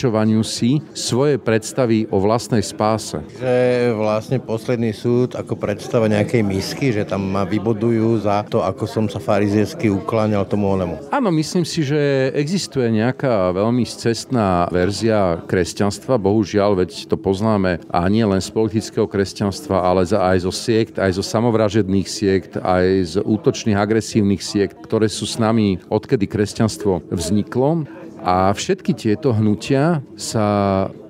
zabezpečovaniu 0.00 0.40
si 0.40 0.80
svojej 0.96 1.36
predstavy 1.36 2.08
o 2.08 2.16
vlastnej 2.24 2.64
spáse. 2.64 3.20
Že 3.36 3.92
vlastne 4.00 4.40
posledný 4.40 4.96
súd 4.96 5.36
ako 5.36 5.60
predstava 5.60 6.08
nejakej 6.08 6.40
misky, 6.40 6.88
že 6.88 7.04
tam 7.04 7.28
ma 7.28 7.44
vybodujú 7.44 8.24
za 8.24 8.40
to, 8.48 8.64
ako 8.64 8.88
som 8.88 9.04
sa 9.12 9.20
fariziesky 9.20 9.92
ukláňal 9.92 10.48
tomu 10.48 10.72
onemu. 10.72 10.96
Áno, 11.12 11.28
myslím 11.36 11.68
si, 11.68 11.84
že 11.84 12.32
existuje 12.32 12.88
nejaká 12.88 13.52
veľmi 13.52 13.84
cestná 13.84 14.64
verzia 14.72 15.44
kresťanstva, 15.44 16.16
bohužiaľ, 16.16 16.80
veď 16.80 17.12
to 17.12 17.20
poznáme 17.20 17.84
a 17.92 18.00
nie 18.08 18.24
len 18.24 18.40
z 18.40 18.48
politického 18.48 19.04
kresťanstva, 19.04 19.84
ale 19.84 20.08
aj 20.08 20.48
zo 20.48 20.52
siekt, 20.54 20.96
aj 20.96 21.20
zo 21.20 21.24
samovražedných 21.24 22.08
siekt, 22.08 22.56
aj 22.56 22.86
z 23.04 23.14
útočných 23.20 23.76
agresívnych 23.76 24.40
siekt, 24.40 24.80
ktoré 24.80 25.12
sú 25.12 25.28
s 25.28 25.36
nami 25.36 25.76
odkedy 25.92 26.24
kresťanstvo 26.24 27.04
vzniklo. 27.12 27.84
A 28.20 28.52
všetky 28.52 28.92
tieto 28.92 29.32
hnutia 29.32 30.04
sa 30.12 30.44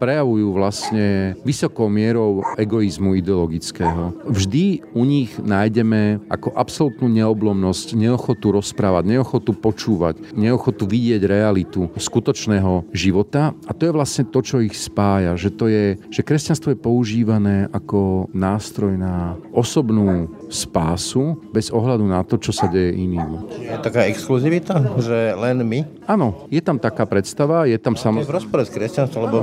prejavujú 0.01 0.57
vlastne 0.57 1.37
vysokou 1.45 1.93
mierou 1.93 2.41
egoizmu 2.57 3.21
ideologického. 3.21 4.17
Vždy 4.25 4.81
u 4.97 5.05
nich 5.05 5.37
nájdeme 5.37 6.25
ako 6.33 6.57
absolútnu 6.57 7.13
neoblomnosť, 7.13 7.93
neochotu 7.93 8.57
rozprávať, 8.57 9.05
neochotu 9.05 9.53
počúvať, 9.53 10.33
neochotu 10.33 10.89
vidieť 10.89 11.23
realitu 11.29 11.93
skutočného 12.01 12.89
života. 12.97 13.53
A 13.69 13.77
to 13.77 13.85
je 13.85 13.93
vlastne 13.93 14.25
to, 14.25 14.41
čo 14.41 14.65
ich 14.65 14.73
spája. 14.73 15.37
Že, 15.37 15.49
to 15.53 15.65
je, 15.69 15.85
že 16.09 16.25
kresťanstvo 16.25 16.73
je 16.73 16.81
používané 16.81 17.69
ako 17.69 18.33
nástroj 18.33 18.97
na 18.97 19.37
osobnú 19.53 20.33
spásu 20.49 21.37
bez 21.53 21.69
ohľadu 21.69 22.09
na 22.09 22.25
to, 22.25 22.41
čo 22.41 22.57
sa 22.57 22.67
deje 22.67 22.97
iným. 22.97 23.45
Je 23.61 23.69
taká 23.85 24.09
exkluzivita, 24.09 24.97
že 24.97 25.37
len 25.37 25.61
my? 25.61 25.81
Áno, 26.09 26.49
je 26.49 26.63
tam 26.65 26.81
taká 26.81 27.05
predstava, 27.05 27.69
je 27.69 27.77
tam 27.77 27.95
Je 27.95 28.01
v 28.01 28.05
samozrejme... 28.07 28.39
rozpore 28.39 28.63
s 28.65 28.71
kresťanstvom, 28.73 29.21
lebo 29.27 29.37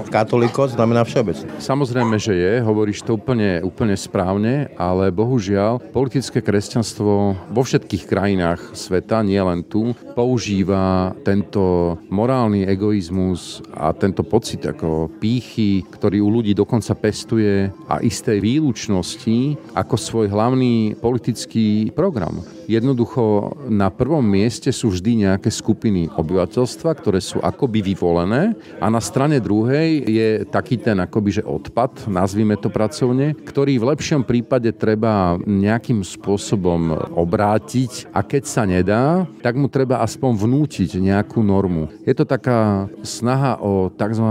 katolíkos 0.48 0.80
znamená 0.80 1.04
všeobecne. 1.04 1.60
Samozrejme, 1.60 2.16
že 2.16 2.32
je, 2.32 2.54
hovoríš 2.64 3.04
to 3.04 3.20
úplne, 3.20 3.60
úplne 3.68 4.00
správne, 4.00 4.72
ale 4.80 5.12
bohužiaľ 5.12 5.92
politické 5.92 6.40
kresťanstvo 6.40 7.36
vo 7.52 7.62
všetkých 7.68 8.08
krajinách 8.08 8.72
sveta, 8.72 9.28
nie 9.28 9.40
len 9.44 9.68
tu, 9.68 9.92
používa 10.16 11.12
tento 11.28 11.96
morálny 12.08 12.64
egoizmus 12.64 13.60
a 13.76 13.92
tento 13.92 14.24
pocit 14.24 14.64
ako 14.64 15.12
pýchy, 15.20 15.84
ktorý 15.84 16.24
u 16.24 16.40
ľudí 16.40 16.56
dokonca 16.56 16.96
pestuje 16.96 17.68
a 17.92 18.00
isté 18.00 18.40
výlučnosti 18.40 19.60
ako 19.76 19.96
svoj 20.00 20.32
hlavný 20.32 20.96
politický 20.96 21.92
program. 21.92 22.40
Jednoducho 22.68 23.56
na 23.72 23.88
prvom 23.88 24.24
mieste 24.28 24.76
sú 24.76 24.92
vždy 24.92 25.24
nejaké 25.24 25.48
skupiny 25.48 26.12
obyvateľstva, 26.12 26.92
ktoré 27.00 27.24
sú 27.24 27.40
akoby 27.40 27.80
vyvolené 27.80 28.60
a 28.84 28.92
na 28.92 29.00
strane 29.00 29.40
druhej 29.40 30.04
je 30.04 30.30
taký 30.46 30.78
ten 30.78 31.00
akoby 31.02 31.42
že 31.42 31.44
odpad, 31.44 32.06
nazvime 32.06 32.60
to 32.60 32.70
pracovne, 32.70 33.34
ktorý 33.34 33.82
v 33.82 33.88
lepšom 33.96 34.22
prípade 34.28 34.70
treba 34.76 35.40
nejakým 35.42 36.06
spôsobom 36.06 36.94
obrátiť 37.16 38.12
a 38.14 38.22
keď 38.22 38.44
sa 38.46 38.64
nedá, 38.68 39.26
tak 39.42 39.58
mu 39.58 39.72
treba 39.72 40.04
aspoň 40.06 40.32
vnútiť 40.38 41.02
nejakú 41.02 41.42
normu. 41.42 41.90
Je 42.06 42.14
to 42.14 42.28
taká 42.28 42.92
snaha 43.02 43.58
o 43.64 43.90
tzv 43.90 44.26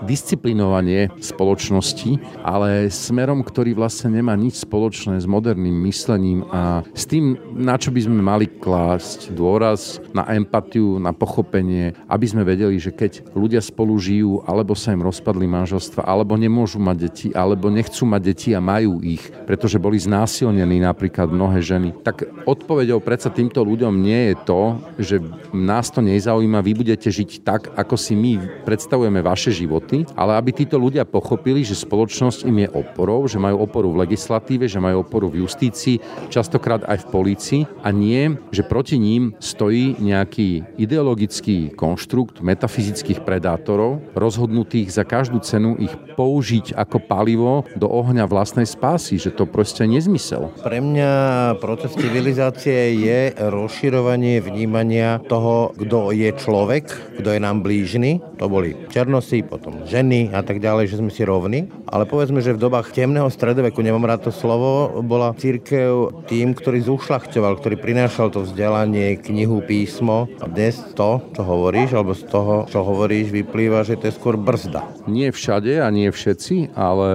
disciplinovanie 0.00 1.12
spoločnosti, 1.20 2.16
ale 2.40 2.88
smerom, 2.88 3.44
ktorý 3.44 3.76
vlastne 3.76 4.22
nemá 4.22 4.32
nič 4.38 4.64
spoločné 4.64 5.20
s 5.20 5.26
moderným 5.26 5.74
myslením 5.88 6.46
a 6.48 6.86
s 6.96 7.04
tým, 7.04 7.36
na 7.52 7.76
čo 7.76 7.92
by 7.92 8.00
sme 8.06 8.20
mali 8.22 8.46
klásť 8.48 9.34
dôraz, 9.34 10.00
na 10.16 10.24
empatiu, 10.32 10.96
na 11.02 11.10
pochopenie, 11.10 11.92
aby 12.08 12.26
sme 12.28 12.46
vedeli, 12.46 12.78
že 12.78 12.94
keď 12.94 13.34
ľudia 13.34 13.58
spolu 13.58 13.98
žijú, 13.98 14.46
alebo 14.46 14.76
sa 14.78 14.94
im 14.94 15.02
rozpadli 15.02 15.48
manželstva, 15.48 16.06
alebo 16.06 16.38
nemôžu 16.38 16.78
mať 16.78 16.96
deti, 16.96 17.28
alebo 17.34 17.68
nechcú 17.72 18.06
mať 18.06 18.22
deti 18.22 18.50
a 18.54 18.60
majú 18.62 19.02
ich, 19.02 19.22
pretože 19.44 19.82
boli 19.82 19.98
znásilnení 19.98 20.78
napríklad 20.78 21.28
mnohé 21.32 21.58
ženy, 21.58 21.90
tak 22.06 22.28
odpovedou 22.46 23.02
predsa 23.02 23.32
týmto 23.32 23.66
ľuďom 23.66 23.98
nie 23.98 24.32
je 24.32 24.34
to, 24.46 24.62
že 25.02 25.16
nás 25.50 25.90
to 25.90 25.98
nezaujíma, 26.04 26.62
vy 26.62 26.72
budete 26.78 27.10
žiť 27.10 27.42
tak, 27.42 27.74
ako 27.74 27.98
si 27.98 28.14
my 28.14 28.62
predstavujeme 28.62 29.18
vaše 29.24 29.50
životy, 29.50 29.81
ale 30.14 30.38
aby 30.38 30.50
títo 30.54 30.78
ľudia 30.78 31.02
pochopili, 31.02 31.66
že 31.66 31.78
spoločnosť 31.78 32.46
im 32.46 32.66
je 32.66 32.68
oporou, 32.70 33.26
že 33.26 33.42
majú 33.42 33.66
oporu 33.66 33.90
v 33.92 34.06
legislatíve, 34.06 34.70
že 34.70 34.82
majú 34.82 35.02
oporu 35.02 35.28
v 35.28 35.44
justícii, 35.44 36.00
častokrát 36.30 36.86
aj 36.86 37.06
v 37.06 37.10
polícii 37.10 37.60
a 37.82 37.90
nie, 37.90 38.36
že 38.54 38.66
proti 38.66 38.96
ním 38.96 39.34
stojí 39.38 39.98
nejaký 39.98 40.78
ideologický 40.78 41.72
konštrukt 41.72 42.44
metafyzických 42.44 43.24
predátorov, 43.24 44.02
rozhodnutých 44.12 44.92
za 44.92 45.04
každú 45.06 45.40
cenu 45.40 45.74
ich 45.80 45.92
použiť 46.12 46.76
ako 46.76 46.98
palivo 47.04 47.64
do 47.76 47.88
ohňa 47.88 48.28
vlastnej 48.28 48.68
spásy, 48.68 49.16
že 49.16 49.32
to 49.32 49.48
proste 49.48 49.84
nezmysel. 49.88 50.52
Pre 50.60 50.78
mňa 50.78 51.12
proces 51.58 51.96
civilizácie 51.96 52.98
je 53.00 53.20
rozširovanie 53.36 54.44
vnímania 54.44 55.22
toho, 55.24 55.72
kto 55.76 56.12
je 56.12 56.30
človek, 56.36 56.84
kto 57.20 57.28
je 57.32 57.40
nám 57.40 57.64
blížny. 57.64 58.20
To 58.36 58.50
boli 58.50 58.76
černosy, 58.92 59.44
potom 59.46 59.71
ženy 59.86 60.32
a 60.32 60.40
tak 60.44 60.60
ďalej, 60.62 60.92
že 60.92 60.98
sme 61.00 61.10
si 61.12 61.22
rovní. 61.24 61.68
Ale 61.88 62.08
povedzme, 62.08 62.40
že 62.40 62.56
v 62.56 62.62
dobách 62.62 62.92
temného 62.92 63.28
stredoveku, 63.28 63.80
nemám 63.80 64.08
rád 64.08 64.28
to 64.28 64.32
slovo, 64.32 65.02
bola 65.04 65.36
církev 65.36 66.24
tým, 66.28 66.56
ktorý 66.56 66.84
zušľachťoval, 66.84 67.58
ktorý 67.60 67.76
prinášal 67.80 68.32
to 68.32 68.44
vzdelanie, 68.44 69.20
knihu, 69.20 69.60
písmo. 69.64 70.28
A 70.40 70.48
dnes 70.48 70.80
to, 70.96 71.20
čo 71.32 71.42
hovoríš, 71.42 71.96
alebo 71.96 72.12
z 72.16 72.24
toho, 72.28 72.54
čo 72.68 72.84
hovoríš, 72.84 73.32
vyplýva, 73.32 73.84
že 73.84 73.98
to 74.00 74.08
je 74.08 74.16
skôr 74.16 74.36
brzda. 74.40 74.84
Nie 75.08 75.32
všade 75.32 75.80
a 75.82 75.88
nie 75.88 76.08
všetci, 76.12 76.76
ale 76.76 77.10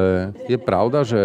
je 0.45 0.57
pravda, 0.59 1.03
že 1.07 1.21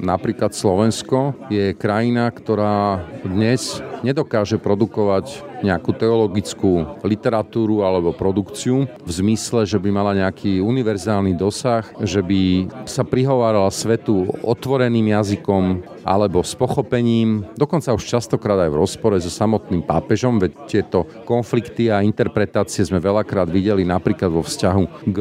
napríklad 0.00 0.52
Slovensko 0.54 1.36
je 1.50 1.76
krajina, 1.76 2.30
ktorá 2.30 3.04
dnes 3.24 3.82
nedokáže 4.04 4.60
produkovať 4.60 5.40
nejakú 5.64 5.96
teologickú 5.96 7.00
literatúru 7.00 7.80
alebo 7.80 8.12
produkciu 8.12 8.84
v 8.84 9.10
zmysle, 9.10 9.64
že 9.64 9.80
by 9.80 9.88
mala 9.88 10.12
nejaký 10.12 10.60
univerzálny 10.60 11.32
dosah, 11.32 11.88
že 12.04 12.20
by 12.20 12.68
sa 12.84 13.00
prihovárala 13.00 13.72
svetu 13.72 14.28
otvoreným 14.44 15.16
jazykom 15.16 15.80
alebo 16.04 16.44
s 16.44 16.52
pochopením, 16.52 17.48
dokonca 17.56 17.96
už 17.96 18.04
častokrát 18.04 18.60
aj 18.60 18.70
v 18.70 18.80
rozpore 18.84 19.16
so 19.16 19.32
samotným 19.32 19.80
pápežom, 19.80 20.36
veď 20.36 20.52
tieto 20.68 21.08
konflikty 21.24 21.88
a 21.88 22.04
interpretácie 22.04 22.84
sme 22.84 23.00
veľakrát 23.00 23.48
videli 23.48 23.88
napríklad 23.88 24.28
vo 24.28 24.44
vzťahu 24.44 25.08
k 25.08 25.18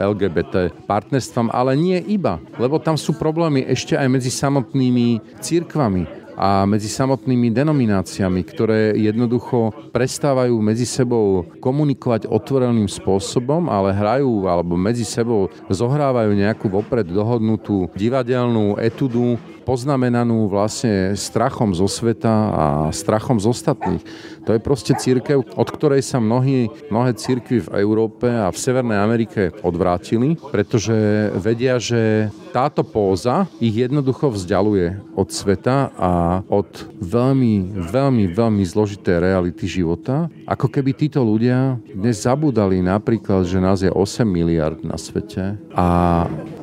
LGBT 0.00 0.72
partnerstvám, 0.88 1.52
ale 1.52 1.76
nie 1.76 2.00
iba, 2.08 2.40
lebo 2.56 2.80
tam 2.80 2.96
sú 2.96 3.12
problémy 3.12 3.68
ešte 3.68 3.92
aj 3.92 4.08
medzi 4.08 4.32
samotnými 4.32 5.20
církvami 5.44 6.21
a 6.36 6.64
medzi 6.64 6.88
samotnými 6.88 7.52
denomináciami, 7.52 8.40
ktoré 8.44 8.96
jednoducho 8.96 9.72
prestávajú 9.92 10.54
medzi 10.58 10.88
sebou 10.88 11.44
komunikovať 11.60 12.28
otvoreným 12.28 12.88
spôsobom, 12.88 13.68
ale 13.68 13.92
hrajú 13.92 14.48
alebo 14.48 14.74
medzi 14.74 15.04
sebou 15.04 15.52
zohrávajú 15.68 16.32
nejakú 16.32 16.66
vopred 16.72 17.08
dohodnutú 17.08 17.92
divadelnú 17.96 18.80
etudu, 18.80 19.36
poznamenanú 19.62 20.50
vlastne 20.50 21.14
strachom 21.14 21.72
zo 21.72 21.86
sveta 21.86 22.34
a 22.50 22.64
strachom 22.90 23.38
z 23.38 23.46
ostatných. 23.46 24.02
To 24.42 24.50
je 24.52 24.60
proste 24.60 24.92
církev, 24.98 25.46
od 25.54 25.68
ktorej 25.70 26.02
sa 26.02 26.18
mnohí, 26.18 26.66
mnohé 26.90 27.14
církvy 27.14 27.62
v 27.62 27.68
Európe 27.78 28.26
a 28.26 28.50
v 28.50 28.58
Severnej 28.58 28.98
Amerike 28.98 29.54
odvrátili, 29.62 30.34
pretože 30.50 31.30
vedia, 31.38 31.78
že 31.78 32.26
táto 32.50 32.82
póza 32.82 33.46
ich 33.62 33.72
jednoducho 33.72 34.34
vzdialuje 34.34 34.98
od 35.14 35.28
sveta 35.30 35.94
a 35.94 36.10
od 36.50 36.68
veľmi, 37.00 37.78
veľmi, 37.78 38.24
veľmi 38.34 38.64
zložité 38.66 39.22
reality 39.22 39.64
života. 39.64 40.26
Ako 40.44 40.68
keby 40.68 40.92
títo 40.92 41.22
ľudia 41.22 41.78
dnes 41.94 42.26
zabudali 42.26 42.82
napríklad, 42.82 43.46
že 43.46 43.62
nás 43.62 43.80
je 43.80 43.88
8 43.94 44.26
miliard 44.26 44.82
na 44.82 44.98
svete 44.98 45.56
a 45.72 45.86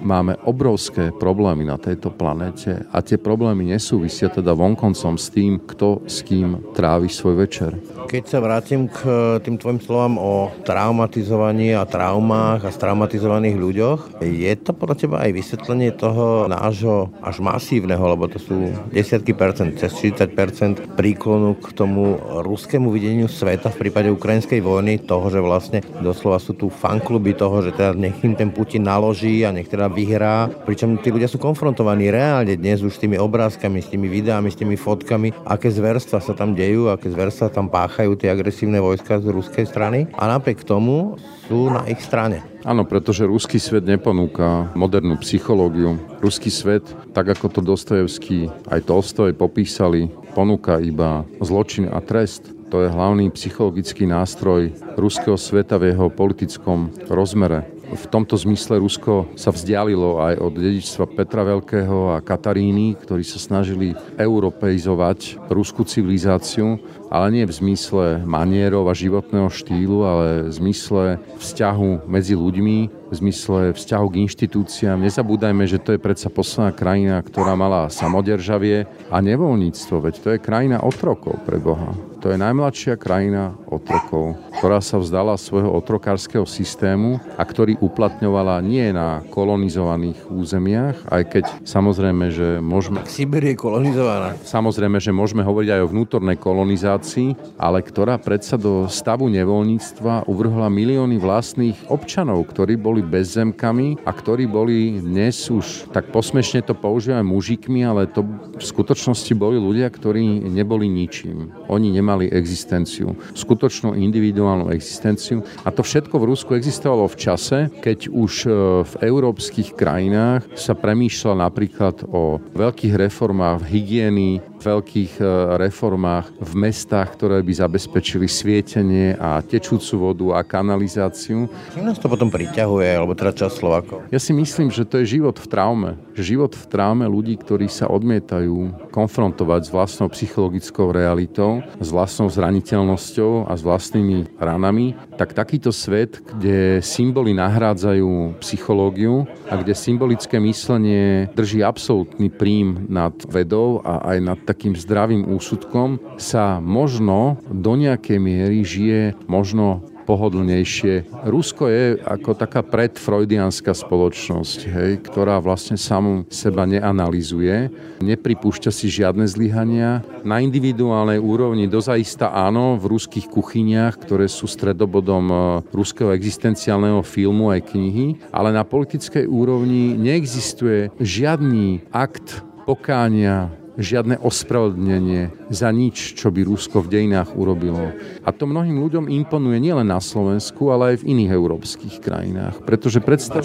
máme 0.03 0.37
obrovské 0.45 1.09
problémy 1.15 1.65
na 1.65 1.79
tejto 1.79 2.11
planete 2.13 2.85
a 2.89 3.05
tie 3.05 3.21
problémy 3.21 3.69
nesúvisia 3.69 4.33
teda 4.33 4.57
vonkoncom 4.57 5.15
s 5.15 5.29
tým, 5.29 5.61
kto 5.61 6.03
s 6.09 6.25
kým 6.25 6.73
trávi 6.73 7.09
svoj 7.09 7.45
večer. 7.45 7.71
Keď 8.09 8.23
sa 8.25 8.41
vrátim 8.41 8.89
k 8.89 8.97
eh, 9.05 9.37
tým 9.45 9.61
tvojim 9.61 9.77
slovám 9.77 10.17
o 10.17 10.49
traumatizovaní 10.65 11.77
a 11.77 11.85
traumách 11.85 12.65
a 12.65 12.73
traumatizovaných 12.73 13.57
ľuďoch, 13.59 13.99
je 14.25 14.53
to 14.57 14.73
podľa 14.73 14.95
teba 14.97 15.15
aj 15.21 15.31
vysvetlenie 15.35 15.93
toho 15.93 16.49
nášho 16.49 17.13
až 17.21 17.37
masívneho, 17.37 18.01
lebo 18.01 18.25
to 18.25 18.41
sú 18.41 18.73
desiatky 18.89 19.37
percent, 19.37 19.77
cez 19.77 19.93
40 19.93 20.33
percent 20.33 20.75
príklonu 20.97 21.53
k 21.61 21.69
tomu 21.77 22.17
ruskému 22.41 22.89
videniu 22.89 23.29
sveta 23.29 23.69
v 23.69 23.87
prípade 23.87 24.09
ukrajinskej 24.09 24.57
vojny, 24.63 25.05
toho, 25.05 25.29
že 25.29 25.39
vlastne 25.43 25.79
doslova 26.01 26.41
sú 26.41 26.57
tu 26.57 26.73
fankluby 26.73 27.37
toho, 27.37 27.61
že 27.61 27.77
teda 27.77 27.93
nech 27.93 28.17
im 28.25 28.33
ten 28.33 28.49
Putin 28.49 28.89
naloží 28.89 29.45
a 29.45 29.53
nech 29.53 29.69
teda 29.69 29.85
vyhrá, 29.85 30.49
pričom 30.65 30.97
tí 30.97 31.13
ľudia 31.13 31.29
sú 31.29 31.37
konfrontovaní 31.37 32.09
reálne 32.09 32.57
dnes 32.57 32.78
už 32.83 32.95
s 32.95 33.01
tými 33.01 33.19
obrázkami, 33.19 33.83
s 33.83 33.91
tými 33.91 34.07
videami, 34.07 34.51
s 34.51 34.59
tými 34.59 34.75
fotkami, 34.75 35.33
aké 35.45 35.69
zverstva 35.71 36.19
sa 36.19 36.33
tam 36.35 36.55
dejú, 36.55 36.91
aké 36.91 37.11
zverstva 37.11 37.51
tam 37.51 37.67
páchajú 37.67 38.15
tie 38.19 38.31
agresívne 38.31 38.79
vojska 38.79 39.19
z 39.19 39.31
ruskej 39.31 39.65
strany 39.67 40.07
a 40.17 40.29
napriek 40.29 40.63
tomu 40.63 41.19
sú 41.49 41.73
na 41.73 41.85
ich 41.89 41.99
strane. 42.03 42.45
Áno, 42.67 42.83
pretože 42.83 43.23
ruský 43.23 43.55
svet 43.55 43.87
neponúka 43.87 44.69
modernú 44.75 45.15
psychológiu. 45.23 45.95
Ruský 46.19 46.51
svet, 46.51 46.83
tak 47.15 47.31
ako 47.31 47.47
to 47.47 47.59
Dostojevský 47.63 48.51
aj 48.67 48.83
Tolstoj 48.83 49.31
popísali, 49.33 50.11
ponúka 50.35 50.77
iba 50.83 51.23
zločin 51.39 51.87
a 51.87 52.03
trest. 52.03 52.51
To 52.69 52.85
je 52.85 52.93
hlavný 52.93 53.33
psychologický 53.33 54.05
nástroj 54.05 54.69
ruského 54.93 55.39
sveta 55.39 55.81
v 55.81 55.95
jeho 55.95 56.13
politickom 56.13 56.93
rozmere 57.09 57.65
V 57.94 58.04
tomto 58.10 58.34
zmysle 58.34 58.82
Rusko 58.82 59.36
sa 59.38 59.54
vzdialilo 59.54 60.18
aj 60.18 60.34
od 60.40 60.52
dedičstva 60.56 61.04
Petra 61.14 61.46
Veľkého 61.46 62.16
a 62.16 62.24
Kataríny, 62.24 62.98
ktorí 62.98 63.22
sa 63.22 63.38
snažili 63.38 63.94
europeizovať 64.18 65.38
ruskú 65.52 65.86
civilizáciu, 65.86 66.80
ale 67.12 67.26
nie 67.30 67.44
v 67.46 67.54
zmysle 67.54 68.26
manierov 68.26 68.90
a 68.90 68.98
životného 68.98 69.46
štýlu, 69.46 70.02
ale 70.02 70.26
v 70.50 70.52
zmysle 70.58 71.04
vzťahu 71.38 72.10
medzi 72.10 72.34
ľuďmi, 72.34 72.78
v 72.90 73.14
zmysle 73.14 73.70
vzťahu 73.78 74.06
k 74.10 74.20
inštitúciám. 74.26 74.98
Nezabúdajme, 74.98 75.62
že 75.70 75.78
to 75.78 75.94
je 75.94 76.02
predsa 76.02 76.32
posledná 76.32 76.74
krajina, 76.74 77.22
ktorá 77.22 77.54
mala 77.54 77.86
samodержavie 77.92 78.90
a 79.12 79.16
nevoľníctvo, 79.22 79.94
veď 80.02 80.14
to 80.18 80.28
je 80.34 80.42
krajina 80.42 80.82
otrokov 80.82 81.38
pre 81.46 81.62
Boha. 81.62 81.94
To 82.24 82.32
je 82.32 82.40
najmladšia 82.40 82.96
krajina 82.96 83.52
otrokov, 83.69 84.35
ktorá 84.57 84.81
sa 84.81 84.97
vzdala 84.97 85.37
svojho 85.37 85.69
otrokárskeho 85.71 86.43
systému 86.43 87.21
a 87.37 87.43
ktorý 87.45 87.77
uplatňovala 87.79 88.59
nie 88.65 88.89
na 88.91 89.21
kolonizovaných 89.29 90.27
územiach, 90.27 90.97
aj 91.07 91.23
keď 91.29 91.45
samozrejme, 91.63 92.25
že 92.33 92.47
môžeme... 92.59 93.05
Sibir 93.05 93.45
je 93.45 93.55
kolonizovaná. 93.55 94.35
Samozrejme, 94.41 94.97
že 94.97 95.13
môžeme 95.13 95.45
hovoriť 95.45 95.69
aj 95.77 95.81
o 95.85 95.91
vnútornej 95.93 96.37
kolonizácii, 96.41 97.55
ale 97.55 97.85
ktorá 97.85 98.17
predsa 98.17 98.57
do 98.57 98.89
stavu 98.89 99.29
nevoľníctva 99.29 100.25
uvrhla 100.25 100.67
milióny 100.67 101.21
vlastných 101.21 101.77
občanov, 101.87 102.49
ktorí 102.49 102.75
boli 102.75 103.05
bezzemkami 103.05 104.03
a 104.03 104.11
ktorí 104.11 104.49
boli 104.49 104.99
dnes 104.99 105.47
už, 105.47 105.93
tak 105.93 106.09
posmešne 106.09 106.65
to 106.65 106.73
používajú 106.73 107.23
mužikmi, 107.23 107.85
ale 107.85 108.09
to 108.09 108.25
v 108.57 108.63
skutočnosti 108.63 109.31
boli 109.37 109.61
ľudia, 109.61 109.87
ktorí 109.87 110.49
neboli 110.49 110.89
ničím. 110.89 111.53
Oni 111.69 111.93
nemali 111.93 112.31
existenciu, 112.31 113.13
skutočnú 113.59 113.91
individuálnu 113.91 114.71
existenciu. 114.71 115.43
A 115.67 115.75
to 115.75 115.83
všetko 115.83 116.15
v 116.15 116.31
Rusku 116.31 116.55
existovalo 116.55 117.11
v 117.11 117.19
čase, 117.19 117.67
keď 117.83 118.07
už 118.07 118.47
e, 118.47 118.49
v 118.87 118.93
európskych 119.03 119.75
krajinách 119.75 120.47
sa 120.55 120.79
premýšľa 120.79 121.43
napríklad 121.43 122.07
o 122.07 122.39
veľkých 122.55 122.95
reformách 122.95 123.67
hygieny, 123.67 124.39
veľkých 124.61 125.19
e, 125.19 125.23
reformách 125.57 126.35
v 126.39 126.53
mestách, 126.59 127.15
ktoré 127.15 127.39
by 127.41 127.53
zabezpečili 127.55 128.27
svietenie 128.27 129.15
a 129.15 129.39
tečúcu 129.39 130.11
vodu 130.11 130.27
a 130.37 130.45
kanalizáciu. 130.45 131.47
Čím 131.71 131.87
nás 131.87 131.99
to 131.99 132.11
potom 132.11 132.27
priťahuje, 132.27 132.89
alebo 132.91 133.15
teda 133.15 133.31
čas 133.33 133.55
Slovakov? 133.55 134.05
Ja 134.11 134.19
si 134.19 134.35
myslím, 134.35 134.69
že 134.69 134.83
to 134.83 135.01
je 135.01 135.19
život 135.19 135.39
v 135.39 135.47
traume. 135.47 135.91
Život 136.19 136.55
v 136.55 136.65
traume 136.67 137.05
ľudí, 137.07 137.39
ktorí 137.39 137.71
sa 137.71 137.87
odmietajú 137.87 138.89
konfrontovať 138.91 139.61
s 139.67 139.73
vlastnou 139.73 140.07
psychologickou 140.11 140.91
realitou, 140.91 141.63
s 141.79 141.89
vlastnou 141.89 142.27
zraniteľnosťou 142.27 143.47
a 143.47 143.53
s 143.55 143.61
vlastnými 143.63 144.39
ranami, 144.39 144.95
tak 145.15 145.35
takýto 145.35 145.71
svet, 145.71 146.19
kde 146.19 146.83
symboly 146.83 147.31
nahrádzajú 147.35 148.39
psychológiu 148.43 149.27
a 149.47 149.59
kde 149.59 149.75
symbolické 149.75 150.39
myslenie 150.41 151.29
drží 151.35 151.63
absolútny 151.63 152.27
príjm 152.31 152.87
nad 152.87 153.13
vedou 153.29 153.79
a 153.83 154.15
aj 154.15 154.17
nad 154.19 154.39
takým 154.49 154.73
zdravým 154.73 155.29
úsudkom 155.29 156.01
sa 156.17 156.57
možno 156.57 157.37
do 157.45 157.77
nejakej 157.77 158.17
miery 158.17 158.65
žije 158.65 159.13
možno 159.29 159.85
pohodlnejšie. 160.09 161.05
Rusko 161.29 161.69
je 161.69 162.01
ako 162.01 162.33
taká 162.33 162.65
predfreudianská 162.65 163.77
spoločnosť, 163.77 164.59
hej, 164.65 164.91
ktorá 165.05 165.37
vlastne 165.37 165.77
samú 165.77 166.25
seba 166.33 166.65
neanalizuje, 166.65 167.69
nepripúšťa 168.01 168.73
si 168.73 168.89
žiadne 168.89 169.29
zlyhania. 169.29 170.01
Na 170.25 170.41
individuálnej 170.41 171.21
úrovni 171.21 171.69
dozaista 171.69 172.33
áno, 172.33 172.81
v 172.81 172.97
ruských 172.97 173.29
kuchyniach, 173.29 174.01
ktoré 174.01 174.25
sú 174.25 174.49
stredobodom 174.49 175.25
e, 175.29 175.35
ruského 175.69 176.09
existenciálneho 176.17 177.05
filmu 177.05 177.53
aj 177.53 177.69
knihy, 177.69 178.17
ale 178.33 178.49
na 178.49 178.65
politickej 178.65 179.29
úrovni 179.29 179.93
neexistuje 179.93 180.89
žiadny 180.97 181.85
akt 181.93 182.41
pokánia, 182.65 183.58
žiadne 183.79 184.19
ospravedlnenie 184.19 185.31
za 185.47 185.71
nič, 185.71 186.19
čo 186.19 186.29
by 186.29 186.43
Rusko 186.43 186.83
v 186.83 186.91
dejinách 186.99 187.31
urobilo. 187.33 187.95
A 188.27 188.35
to 188.35 188.43
mnohým 188.43 188.75
ľuďom 188.75 189.07
imponuje 189.07 189.57
nielen 189.63 189.87
na 189.87 190.03
Slovensku, 190.03 190.67
ale 190.69 190.93
aj 190.93 190.97
v 191.01 191.15
iných 191.15 191.31
európskych 191.31 191.95
krajinách. 192.03 192.59
Pretože 192.67 192.99
predstav... 192.99 193.39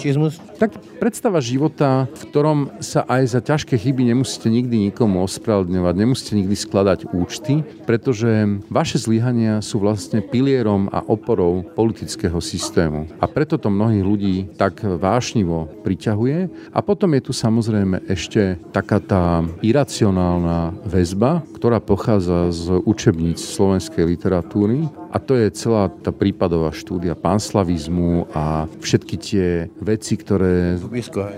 tak 0.59 0.75
predstava 0.99 1.39
života, 1.39 2.11
v 2.11 2.23
ktorom 2.27 2.59
sa 2.83 3.07
aj 3.07 3.23
za 3.31 3.39
ťažké 3.39 3.79
chyby 3.79 4.11
nemusíte 4.11 4.51
nikdy 4.51 4.91
nikomu 4.91 5.23
ospravedlňovať, 5.23 5.93
nemusíte 5.95 6.33
nikdy 6.35 6.55
skladať 6.59 6.99
účty, 7.15 7.63
pretože 7.87 8.59
vaše 8.67 8.99
zlyhania 8.99 9.63
sú 9.63 9.79
vlastne 9.79 10.19
pilierom 10.19 10.91
a 10.91 10.99
oporou 11.07 11.63
politického 11.63 12.43
systému. 12.43 13.07
A 13.23 13.25
preto 13.31 13.55
to 13.55 13.71
mnohých 13.71 14.03
ľudí 14.03 14.35
tak 14.59 14.83
vášnivo 14.83 15.71
priťahuje. 15.87 16.69
A 16.75 16.79
potom 16.83 17.15
je 17.15 17.21
tu 17.23 17.31
samozrejme 17.31 18.03
ešte 18.11 18.59
taká 18.75 18.99
tá 18.99 19.39
iracionálna 19.63 20.24
väzba, 20.85 21.45
ktorá 21.55 21.81
pochádza 21.81 22.49
z 22.51 22.81
učebníc 22.85 23.41
slovenskej 23.41 24.05
literatúry 24.05 24.89
a 25.15 25.17
to 25.23 25.39
je 25.39 25.47
celá 25.55 25.87
tá 25.87 26.11
prípadová 26.11 26.75
štúdia 26.75 27.15
panslavizmu 27.15 28.35
a 28.35 28.67
všetky 28.83 29.15
tie 29.15 29.47
veci, 29.79 30.19
ktoré 30.19 30.75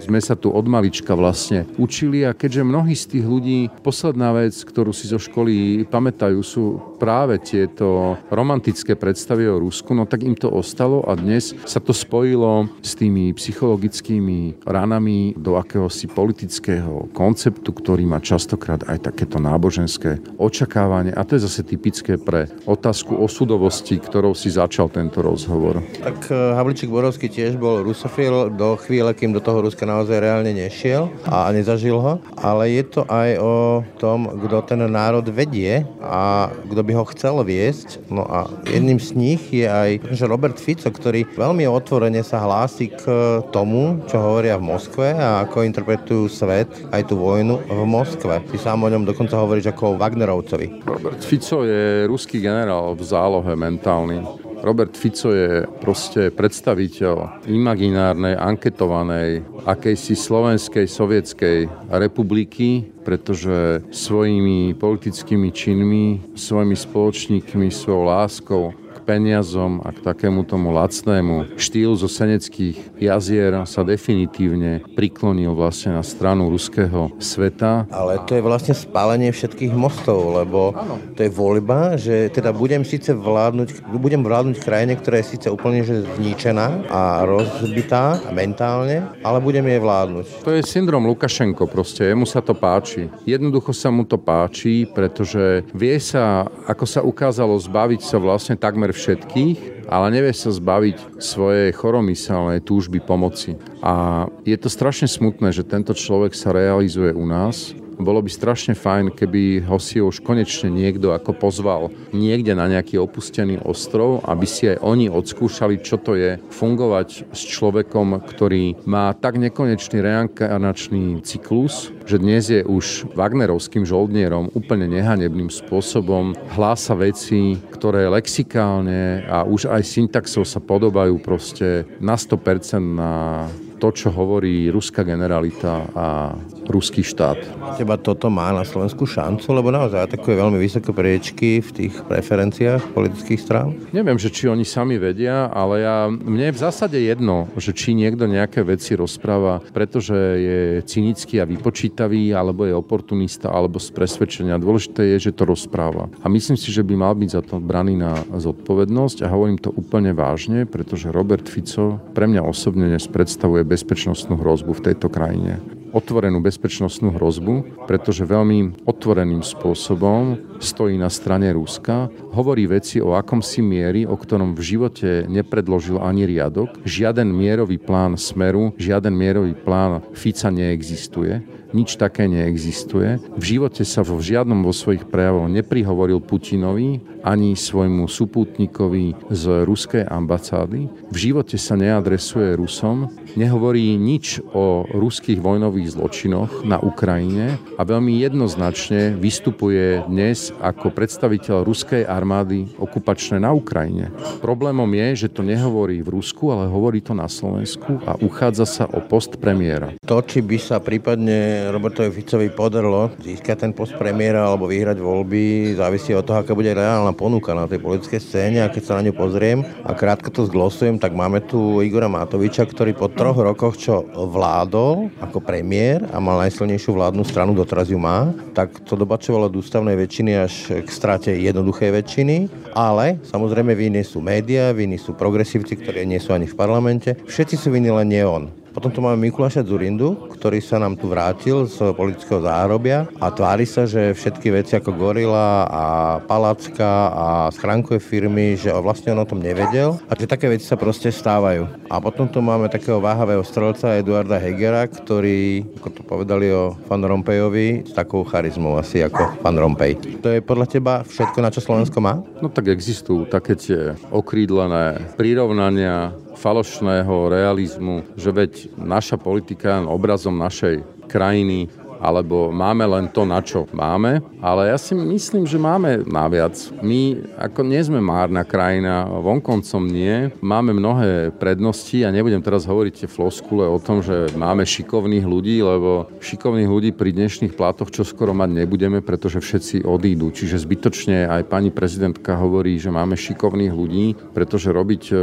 sme 0.02 0.18
sa 0.18 0.34
tu 0.34 0.50
od 0.50 0.66
malička 0.66 1.14
vlastne 1.14 1.70
učili. 1.78 2.26
A 2.26 2.34
keďže 2.34 2.66
mnohí 2.66 2.98
z 2.98 3.06
tých 3.06 3.26
ľudí, 3.30 3.70
posledná 3.86 4.34
vec, 4.34 4.58
ktorú 4.58 4.90
si 4.90 5.06
zo 5.06 5.22
školy 5.22 5.86
pamätajú, 5.86 6.42
sú 6.42 6.82
práve 6.98 7.38
tieto 7.38 8.18
romantické 8.34 8.98
predstavy 8.98 9.46
o 9.46 9.62
Rusku, 9.62 9.94
no 9.94 10.10
tak 10.10 10.26
im 10.26 10.34
to 10.34 10.50
ostalo 10.50 11.06
a 11.06 11.14
dnes 11.14 11.54
sa 11.70 11.78
to 11.78 11.94
spojilo 11.94 12.66
s 12.82 12.98
tými 12.98 13.30
psychologickými 13.38 14.66
ranami 14.66 15.38
do 15.38 15.54
akéhosi 15.54 16.10
politického 16.10 17.14
konceptu, 17.14 17.70
ktorý 17.70 18.10
má 18.10 18.18
častokrát 18.18 18.82
aj 18.90 19.14
takéto 19.14 19.38
náboženské 19.38 20.18
očakávanie. 20.42 21.14
A 21.14 21.22
to 21.22 21.38
je 21.38 21.46
zase 21.46 21.62
typické 21.62 22.18
pre 22.18 22.50
otázku 22.66 23.14
osudovo 23.14 23.67
zaujímavosti, 23.68 24.00
ktorou 24.00 24.32
si 24.32 24.48
začal 24.48 24.88
tento 24.88 25.20
rozhovor. 25.20 25.84
Tak 26.00 26.32
eh, 26.32 26.56
Havličík 26.56 26.88
Borovský 26.88 27.28
tiež 27.28 27.60
bol 27.60 27.84
rusofil 27.84 28.56
do 28.56 28.80
chvíle, 28.80 29.12
kým 29.12 29.36
do 29.36 29.44
toho 29.44 29.60
Ruska 29.60 29.84
naozaj 29.84 30.24
reálne 30.24 30.56
nešiel 30.56 31.12
a 31.28 31.52
nezažil 31.52 32.00
ho, 32.00 32.24
ale 32.40 32.72
je 32.72 32.84
to 32.88 33.02
aj 33.12 33.30
o 33.44 33.84
tom, 34.00 34.32
kto 34.48 34.64
ten 34.64 34.80
národ 34.88 35.28
vedie 35.28 35.84
a 36.00 36.48
kto 36.72 36.80
by 36.80 36.92
ho 36.96 37.04
chcel 37.12 37.44
viesť. 37.44 38.08
No 38.08 38.24
a 38.24 38.48
jedným 38.64 39.04
z 39.04 39.10
nich 39.20 39.42
je 39.52 39.68
aj 39.68 40.16
že 40.16 40.32
Robert 40.32 40.56
Fico, 40.56 40.88
ktorý 40.88 41.28
veľmi 41.36 41.68
otvorene 41.68 42.24
sa 42.24 42.40
hlási 42.40 42.96
k 42.96 43.04
tomu, 43.52 44.00
čo 44.08 44.16
hovoria 44.16 44.56
v 44.56 44.72
Moskve 44.72 45.12
a 45.12 45.44
ako 45.44 45.68
interpretujú 45.68 46.32
svet 46.32 46.72
aj 46.96 47.12
tú 47.12 47.20
vojnu 47.20 47.60
v 47.68 47.84
Moskve. 47.84 48.40
Ty 48.48 48.56
sám 48.56 48.88
o 48.88 48.92
ňom 48.96 49.04
dokonca 49.04 49.36
hovoríš 49.36 49.76
ako 49.76 49.84
o 49.92 49.98
Wagnerovcovi. 50.00 50.88
Robert 50.88 51.20
Fico 51.20 51.68
je 51.68 52.08
ruský 52.08 52.40
generál 52.40 52.96
v 52.96 53.04
zálohe 53.04 53.47
mentálny. 53.56 54.48
Robert 54.66 54.98
Fico 54.98 55.30
je 55.30 55.70
proste 55.78 56.34
predstaviteľ 56.34 57.46
imaginárnej, 57.46 58.34
anketovanej, 58.34 59.46
akejsi 59.70 60.18
slovenskej 60.18 60.90
sovietskej 60.90 61.70
republiky, 61.94 62.90
pretože 63.06 63.86
svojimi 63.94 64.74
politickými 64.74 65.54
činmi, 65.54 66.34
svojimi 66.34 66.74
spoločníkmi, 66.74 67.70
svojou 67.70 68.04
láskou 68.10 68.64
peniazom 69.08 69.80
a 69.88 69.96
k 69.96 70.04
takému 70.04 70.44
tomu 70.44 70.76
lacnému 70.76 71.56
štýlu 71.56 71.96
zo 71.96 72.12
seneckých 72.12 73.00
jazier 73.00 73.56
sa 73.64 73.88
definitívne 73.88 74.84
priklonil 75.00 75.56
vlastne 75.56 75.96
na 75.96 76.04
stranu 76.04 76.52
ruského 76.52 77.16
sveta. 77.16 77.88
Ale 77.88 78.20
to 78.28 78.36
je 78.36 78.44
vlastne 78.44 78.76
spálenie 78.76 79.32
všetkých 79.32 79.72
mostov, 79.72 80.36
lebo 80.36 80.76
to 81.16 81.24
je 81.24 81.32
voľba, 81.32 81.96
že 81.96 82.28
teda 82.36 82.52
budem 82.52 82.84
síce 82.84 83.16
vládnuť, 83.16 83.88
budem 83.96 84.20
vládnuť 84.20 84.60
krajine, 84.60 85.00
ktorá 85.00 85.24
je 85.24 85.40
síce 85.40 85.48
úplne 85.48 85.88
že 85.88 86.04
zničená 86.20 86.92
a 86.92 87.24
rozbitá 87.24 88.20
mentálne, 88.36 89.08
ale 89.24 89.40
budem 89.40 89.64
jej 89.64 89.80
vládnuť. 89.80 90.44
To 90.44 90.52
je 90.52 90.68
syndrom 90.68 91.08
Lukašenko 91.08 91.70
proste, 91.70 92.04
jemu 92.04 92.28
sa 92.28 92.44
to 92.44 92.52
páči. 92.52 93.08
Jednoducho 93.24 93.72
sa 93.72 93.88
mu 93.88 94.04
to 94.04 94.20
páči, 94.20 94.84
pretože 94.90 95.64
vie 95.72 95.96
sa, 96.02 96.50
ako 96.68 96.86
sa 96.90 97.00
ukázalo, 97.06 97.54
zbaviť 97.56 98.02
sa 98.04 98.18
vlastne 98.18 98.58
takmer 98.58 98.97
všetkých, 98.98 99.86
ale 99.86 100.08
nevie 100.10 100.34
sa 100.34 100.50
zbaviť 100.50 101.22
svojej 101.22 101.70
choromyselnej 101.72 102.66
túžby 102.66 103.00
pomoci. 103.00 103.56
A 103.86 104.26
je 104.44 104.58
to 104.58 104.68
strašne 104.68 105.06
smutné, 105.06 105.54
že 105.54 105.64
tento 105.64 105.94
človek 105.94 106.34
sa 106.34 106.50
realizuje 106.50 107.14
u 107.14 107.24
nás 107.24 107.78
bolo 107.98 108.22
by 108.22 108.30
strašne 108.30 108.78
fajn, 108.78 109.14
keby 109.14 109.66
ho 109.66 109.78
si 109.82 109.98
už 109.98 110.22
konečne 110.22 110.70
niekto 110.70 111.14
ako 111.14 111.34
pozval 111.34 111.90
niekde 112.14 112.54
na 112.54 112.70
nejaký 112.70 113.02
opustený 113.02 113.62
ostrov, 113.66 114.22
aby 114.26 114.46
si 114.46 114.70
aj 114.70 114.82
oni 114.86 115.10
odskúšali, 115.10 115.82
čo 115.82 115.98
to 115.98 116.14
je 116.14 116.38
fungovať 116.54 117.34
s 117.34 117.42
človekom, 117.46 118.22
ktorý 118.24 118.78
má 118.86 119.14
tak 119.18 119.42
nekonečný 119.42 120.02
reinkarnačný 120.02 121.26
cyklus, 121.26 121.90
že 122.06 122.22
dnes 122.22 122.48
je 122.48 122.62
už 122.64 123.12
Wagnerovským 123.18 123.84
žoldnierom 123.84 124.54
úplne 124.54 124.88
nehanebným 124.88 125.50
spôsobom, 125.50 126.38
hlása 126.54 126.96
veci, 126.96 127.58
ktoré 127.74 128.08
lexikálne 128.08 129.26
a 129.28 129.44
už 129.44 129.68
aj 129.68 129.84
syntaxou 129.84 130.46
sa 130.46 130.62
podobajú 130.62 131.20
proste 131.20 131.84
na 132.00 132.16
100% 132.16 132.80
na 132.80 133.46
to, 133.78 133.94
čo 133.94 134.10
hovorí 134.10 134.74
ruská 134.74 135.06
generalita 135.06 135.86
a 135.94 136.34
ruský 136.68 137.02
štát. 137.02 137.40
Teba 137.80 137.96
toto 137.96 138.28
má 138.28 138.52
na 138.52 138.68
Slovensku 138.68 139.08
šancu, 139.08 139.48
lebo 139.56 139.72
naozaj 139.72 140.12
atakuje 140.12 140.36
veľmi 140.36 140.60
vysoké 140.60 140.92
priečky 140.92 141.64
v 141.64 141.70
tých 141.72 141.94
preferenciách 142.06 142.92
politických 142.92 143.40
strán? 143.40 143.74
Neviem, 143.96 144.20
že 144.20 144.30
či 144.30 144.52
oni 144.52 144.68
sami 144.68 145.00
vedia, 145.00 145.48
ale 145.48 145.84
ja, 145.84 146.12
mne 146.12 146.52
je 146.52 146.56
v 146.56 146.64
zásade 146.64 147.00
jedno, 147.00 147.48
že 147.56 147.72
či 147.72 147.96
niekto 147.96 148.28
nejaké 148.28 148.62
veci 148.68 148.94
rozpráva, 149.00 149.64
pretože 149.72 150.16
je 150.18 150.60
cynický 150.84 151.40
a 151.40 151.48
vypočítavý, 151.48 152.36
alebo 152.36 152.68
je 152.68 152.76
oportunista, 152.76 153.48
alebo 153.48 153.80
z 153.80 153.90
presvedčenia. 153.96 154.60
Dôležité 154.60 155.16
je, 155.16 155.32
že 155.32 155.36
to 155.36 155.48
rozpráva. 155.48 156.12
A 156.22 156.28
myslím 156.28 156.60
si, 156.60 156.70
že 156.70 156.84
by 156.84 156.94
mal 157.00 157.16
byť 157.16 157.30
za 157.32 157.42
to 157.42 157.64
braný 157.64 157.96
na 157.96 158.20
zodpovednosť 158.36 159.24
a 159.24 159.32
hovorím 159.32 159.58
to 159.58 159.72
úplne 159.72 160.12
vážne, 160.12 160.68
pretože 160.68 161.14
Robert 161.14 161.48
Fico 161.48 162.02
pre 162.12 162.28
mňa 162.28 162.44
osobne 162.44 162.92
dnes 162.92 163.08
predstavuje 163.08 163.64
bezpečnostnú 163.64 164.36
hrozbu 164.36 164.76
v 164.76 164.86
tejto 164.92 165.08
krajine 165.08 165.77
otvorenú 165.96 166.40
bezpečnostnú 166.44 167.16
hrozbu, 167.16 167.86
pretože 167.88 168.28
veľmi 168.28 168.88
otvoreným 168.88 169.44
spôsobom 169.46 170.40
stojí 170.60 170.98
na 170.98 171.08
strane 171.08 171.52
Ruska, 171.54 172.10
hovorí 172.34 172.66
veci 172.66 173.00
o 173.00 173.14
akomsi 173.14 173.62
miery, 173.62 174.04
o 174.04 174.18
ktorom 174.18 174.58
v 174.58 174.62
živote 174.62 175.10
nepredložil 175.30 176.02
ani 176.02 176.26
riadok. 176.26 176.82
Žiaden 176.84 177.30
mierový 177.30 177.78
plán 177.78 178.18
Smeru, 178.18 178.74
žiaden 178.76 179.14
mierový 179.14 179.54
plán 179.54 180.04
Fica 180.14 180.50
neexistuje 180.50 181.58
nič 181.76 182.00
také 182.00 182.32
neexistuje. 182.32 183.20
V 183.36 183.44
živote 183.44 183.84
sa 183.84 184.04
vo 184.04 184.20
žiadnom 184.24 184.64
vo 184.64 184.72
svojich 184.72 185.08
prejavoch 185.08 185.52
neprihovoril 185.52 186.24
Putinovi 186.24 187.04
ani 187.28 187.60
svojmu 187.60 188.08
supútnikovi 188.08 189.28
z 189.28 189.44
ruskej 189.68 190.08
ambasády. 190.08 190.88
V 191.12 191.18
živote 191.18 191.60
sa 191.60 191.76
neadresuje 191.76 192.56
Rusom, 192.56 193.12
nehovorí 193.36 194.00
nič 194.00 194.40
o 194.56 194.88
ruských 194.88 195.44
vojnových 195.44 195.87
zločinoch 195.88 196.68
na 196.68 196.78
Ukrajine 196.82 197.56
a 197.78 197.82
veľmi 197.88 198.20
jednoznačne 198.20 199.16
vystupuje 199.16 200.04
dnes 200.12 200.52
ako 200.60 200.92
predstaviteľ 200.92 201.64
ruskej 201.64 202.04
armády 202.04 202.68
okupačné 202.76 203.40
na 203.40 203.56
Ukrajine. 203.56 204.12
Problémom 204.44 204.90
je, 204.92 205.28
že 205.28 205.34
to 205.34 205.46
nehovorí 205.46 206.04
v 206.04 206.20
Rusku, 206.20 206.52
ale 206.52 206.68
hovorí 206.68 207.00
to 207.00 207.16
na 207.16 207.32
Slovensku 207.32 208.02
a 208.04 208.20
uchádza 208.20 208.66
sa 208.66 208.84
o 208.90 209.00
post 209.00 209.40
premiéra. 209.40 209.96
To, 210.04 210.20
či 210.20 210.44
by 210.44 210.58
sa 210.60 210.78
prípadne 210.84 211.70
Robertovi 211.72 212.12
Ficovi 212.12 212.52
podarilo 212.52 213.14
získať 213.22 213.70
ten 213.70 213.72
post 213.72 213.96
premiéra 213.96 214.44
alebo 214.44 214.68
vyhrať 214.68 214.98
voľby, 215.00 215.78
závisí 215.78 216.12
od 216.12 216.26
toho, 216.26 216.42
aká 216.42 216.52
bude 216.58 216.74
reálna 216.74 217.14
ponuka 217.14 217.54
na 217.54 217.70
tej 217.70 217.80
politickej 217.80 218.22
scéne 218.22 218.60
a 218.66 218.72
keď 218.74 218.84
sa 218.84 218.98
na 219.00 219.06
ňu 219.08 219.14
pozriem 219.14 219.62
a 219.86 219.92
krátko 219.94 220.34
to 220.34 220.50
zglosujem, 220.50 220.98
tak 220.98 221.14
máme 221.14 221.46
tu 221.46 221.80
Igora 221.80 222.10
Matoviča, 222.10 222.66
ktorý 222.66 222.98
po 222.98 223.08
troch 223.14 223.38
rokoch, 223.38 223.78
čo 223.78 224.04
vládol 224.12 225.14
ako 225.22 225.38
premiér 225.40 225.67
a 226.08 226.18
mal 226.24 226.40
najsilnejšiu 226.48 226.96
vládnu 226.96 227.28
stranu, 227.28 227.52
doteraz 227.52 227.92
ju 227.92 228.00
má, 228.00 228.32
tak 228.56 228.80
to 228.88 228.96
dobačovalo 228.96 229.52
do 229.52 229.60
ústavnej 229.60 230.00
väčšiny 230.00 230.32
až 230.40 230.54
k 230.82 230.90
strate 230.90 231.36
jednoduchej 231.36 231.92
väčšiny, 231.92 232.38
ale 232.72 233.20
samozrejme 233.28 233.76
viny 233.76 234.08
sú 234.08 234.24
médiá, 234.24 234.72
viny 234.72 234.96
sú 234.96 235.12
progresívci, 235.12 235.76
ktorí 235.76 236.08
nie 236.08 236.24
sú 236.24 236.32
ani 236.32 236.48
v 236.48 236.56
parlamente, 236.56 237.20
všetci 237.28 237.56
sú 237.60 237.68
viny 237.76 237.92
len 237.92 238.08
nie 238.08 238.24
on. 238.24 238.48
Potom 238.78 238.94
tu 238.94 239.02
máme 239.02 239.18
Mikuláša 239.26 239.66
Zurindu, 239.66 240.30
ktorý 240.38 240.62
sa 240.62 240.78
nám 240.78 241.02
tu 241.02 241.10
vrátil 241.10 241.66
z 241.66 241.98
politického 241.98 242.46
záhrobia 242.46 243.10
a 243.18 243.34
tvári 243.34 243.66
sa, 243.66 243.90
že 243.90 244.14
všetky 244.14 244.54
veci 244.54 244.78
ako 244.78 244.94
Gorila 244.94 245.66
a 245.66 245.86
Palacka 246.22 247.10
a 247.10 247.28
schránkové 247.50 247.98
firmy, 247.98 248.54
že 248.54 248.70
vlastne 248.78 249.18
on 249.18 249.26
o 249.26 249.30
tom 249.34 249.42
nevedel 249.42 249.98
a 250.06 250.14
že 250.14 250.30
také 250.30 250.46
veci 250.46 250.70
sa 250.70 250.78
proste 250.78 251.10
stávajú. 251.10 251.66
A 251.90 251.98
potom 251.98 252.30
tu 252.30 252.38
máme 252.38 252.70
takého 252.70 253.02
váhavého 253.02 253.42
strelca 253.42 253.98
Eduarda 253.98 254.38
Hegera, 254.38 254.86
ktorý, 254.86 255.66
ako 255.82 255.90
to 255.98 256.02
povedali 256.06 256.54
o 256.54 256.78
Van 256.86 257.02
Rompejovi, 257.02 257.82
s 257.82 257.98
takou 257.98 258.22
charizmou 258.30 258.78
asi 258.78 259.02
ako 259.02 259.42
Van 259.42 259.58
Rompej. 259.58 260.22
To 260.22 260.30
je 260.30 260.46
podľa 260.46 260.70
teba 260.70 261.02
všetko, 261.02 261.42
na 261.42 261.50
čo 261.50 261.66
Slovensko 261.66 261.98
má? 261.98 262.22
No 262.46 262.54
tak 262.54 262.70
existujú 262.70 263.26
také 263.26 263.58
tie 263.58 263.98
okrídlené 264.14 265.18
prirovnania 265.18 266.14
falošného 266.38 267.34
realizmu, 267.34 268.06
že 268.14 268.30
veď 268.30 268.54
naša 268.78 269.18
politika 269.18 269.82
je 269.82 269.90
obrazom 269.90 270.38
našej 270.38 270.86
krajiny, 271.10 271.68
alebo 272.00 272.50
máme 272.54 272.86
len 272.88 273.06
to, 273.12 273.28
na 273.28 273.44
čo 273.44 273.68
máme. 273.76 274.24
Ale 274.40 274.72
ja 274.72 274.78
si 274.80 274.96
myslím, 274.96 275.44
že 275.44 275.60
máme 275.60 276.08
naviac. 276.08 276.56
My 276.80 277.20
ako 277.36 277.68
nie 277.68 277.82
sme 277.84 278.00
márna 278.00 278.48
krajina, 278.48 279.10
vonkoncom 279.10 279.84
nie. 279.84 280.32
Máme 280.40 280.72
mnohé 280.72 281.36
prednosti 281.36 282.00
a 282.06 282.14
nebudem 282.14 282.40
teraz 282.40 282.64
hovoriť 282.64 282.94
tie 283.04 283.10
floskule 283.10 283.68
o 283.68 283.82
tom, 283.82 284.00
že 284.00 284.32
máme 284.38 284.64
šikovných 284.64 285.26
ľudí, 285.26 285.60
lebo 285.60 286.08
šikovných 286.24 286.70
ľudí 286.70 286.90
pri 286.94 287.12
dnešných 287.12 287.58
platoch 287.58 287.90
čo 287.90 288.06
skoro 288.06 288.36
mať 288.38 288.64
nebudeme, 288.64 289.02
pretože 289.02 289.42
všetci 289.42 289.82
odídu. 289.88 290.30
Čiže 290.30 290.62
zbytočne 290.62 291.26
aj 291.26 291.50
pani 291.50 291.74
prezidentka 291.74 292.38
hovorí, 292.38 292.78
že 292.78 292.94
máme 292.94 293.18
šikovných 293.18 293.74
ľudí, 293.74 294.14
pretože 294.38 294.70
robiť 294.70 295.04
e, 295.10 295.14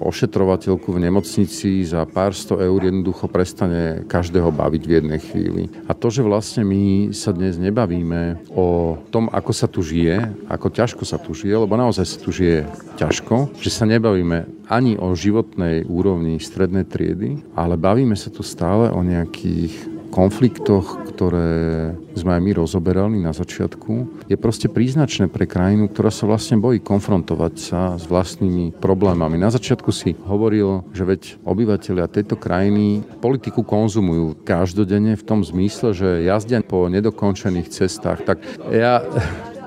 ošetrovateľku 0.00 0.88
v 0.88 1.02
nemocnici 1.10 1.84
za 1.84 2.08
pár 2.08 2.32
sto 2.32 2.56
eur 2.56 2.80
jednoducho 2.80 3.28
prestane 3.28 4.08
každého 4.08 4.48
baviť 4.48 4.82
v 4.88 4.94
jednej 4.96 5.20
chvíli. 5.20 5.62
A 5.86 5.92
to, 5.92 6.08
že 6.08 6.21
že 6.22 6.30
vlastne 6.30 6.62
my 6.62 7.10
sa 7.10 7.34
dnes 7.34 7.58
nebavíme 7.58 8.46
o 8.54 8.94
tom, 9.10 9.26
ako 9.26 9.50
sa 9.50 9.66
tu 9.66 9.82
žije, 9.82 10.22
ako 10.46 10.70
ťažko 10.70 11.02
sa 11.02 11.18
tu 11.18 11.34
žije, 11.34 11.66
lebo 11.66 11.74
naozaj 11.74 12.06
sa 12.06 12.18
tu 12.22 12.30
žije 12.30 12.62
ťažko, 12.94 13.50
že 13.58 13.74
sa 13.74 13.90
nebavíme 13.90 14.46
ani 14.70 14.94
o 15.02 15.10
životnej 15.18 15.82
úrovni 15.90 16.38
strednej 16.38 16.86
triedy, 16.86 17.42
ale 17.58 17.74
bavíme 17.74 18.14
sa 18.14 18.30
tu 18.30 18.46
stále 18.46 18.94
o 18.94 19.02
nejakých 19.02 19.91
konfliktoch, 20.12 21.08
ktoré 21.08 21.96
sme 22.12 22.36
aj 22.36 22.42
my 22.44 22.52
rozoberali 22.60 23.16
na 23.16 23.32
začiatku, 23.32 24.28
je 24.28 24.36
proste 24.36 24.68
príznačné 24.68 25.32
pre 25.32 25.48
krajinu, 25.48 25.88
ktorá 25.88 26.12
sa 26.12 26.28
vlastne 26.28 26.60
bojí 26.60 26.84
konfrontovať 26.84 27.54
sa 27.56 27.80
s 27.96 28.04
vlastnými 28.04 28.76
problémami. 28.76 29.40
Na 29.40 29.48
začiatku 29.48 29.88
si 29.88 30.12
hovoril, 30.28 30.84
že 30.92 31.08
veď 31.08 31.22
obyvateľia 31.48 32.12
tejto 32.12 32.36
krajiny 32.36 33.00
politiku 33.24 33.64
konzumujú 33.64 34.44
každodenne 34.44 35.16
v 35.16 35.24
tom 35.24 35.40
zmysle, 35.40 35.96
že 35.96 36.28
jazdia 36.28 36.60
po 36.60 36.92
nedokončených 36.92 37.72
cestách. 37.72 38.28
Tak 38.28 38.44
ja 38.68 39.00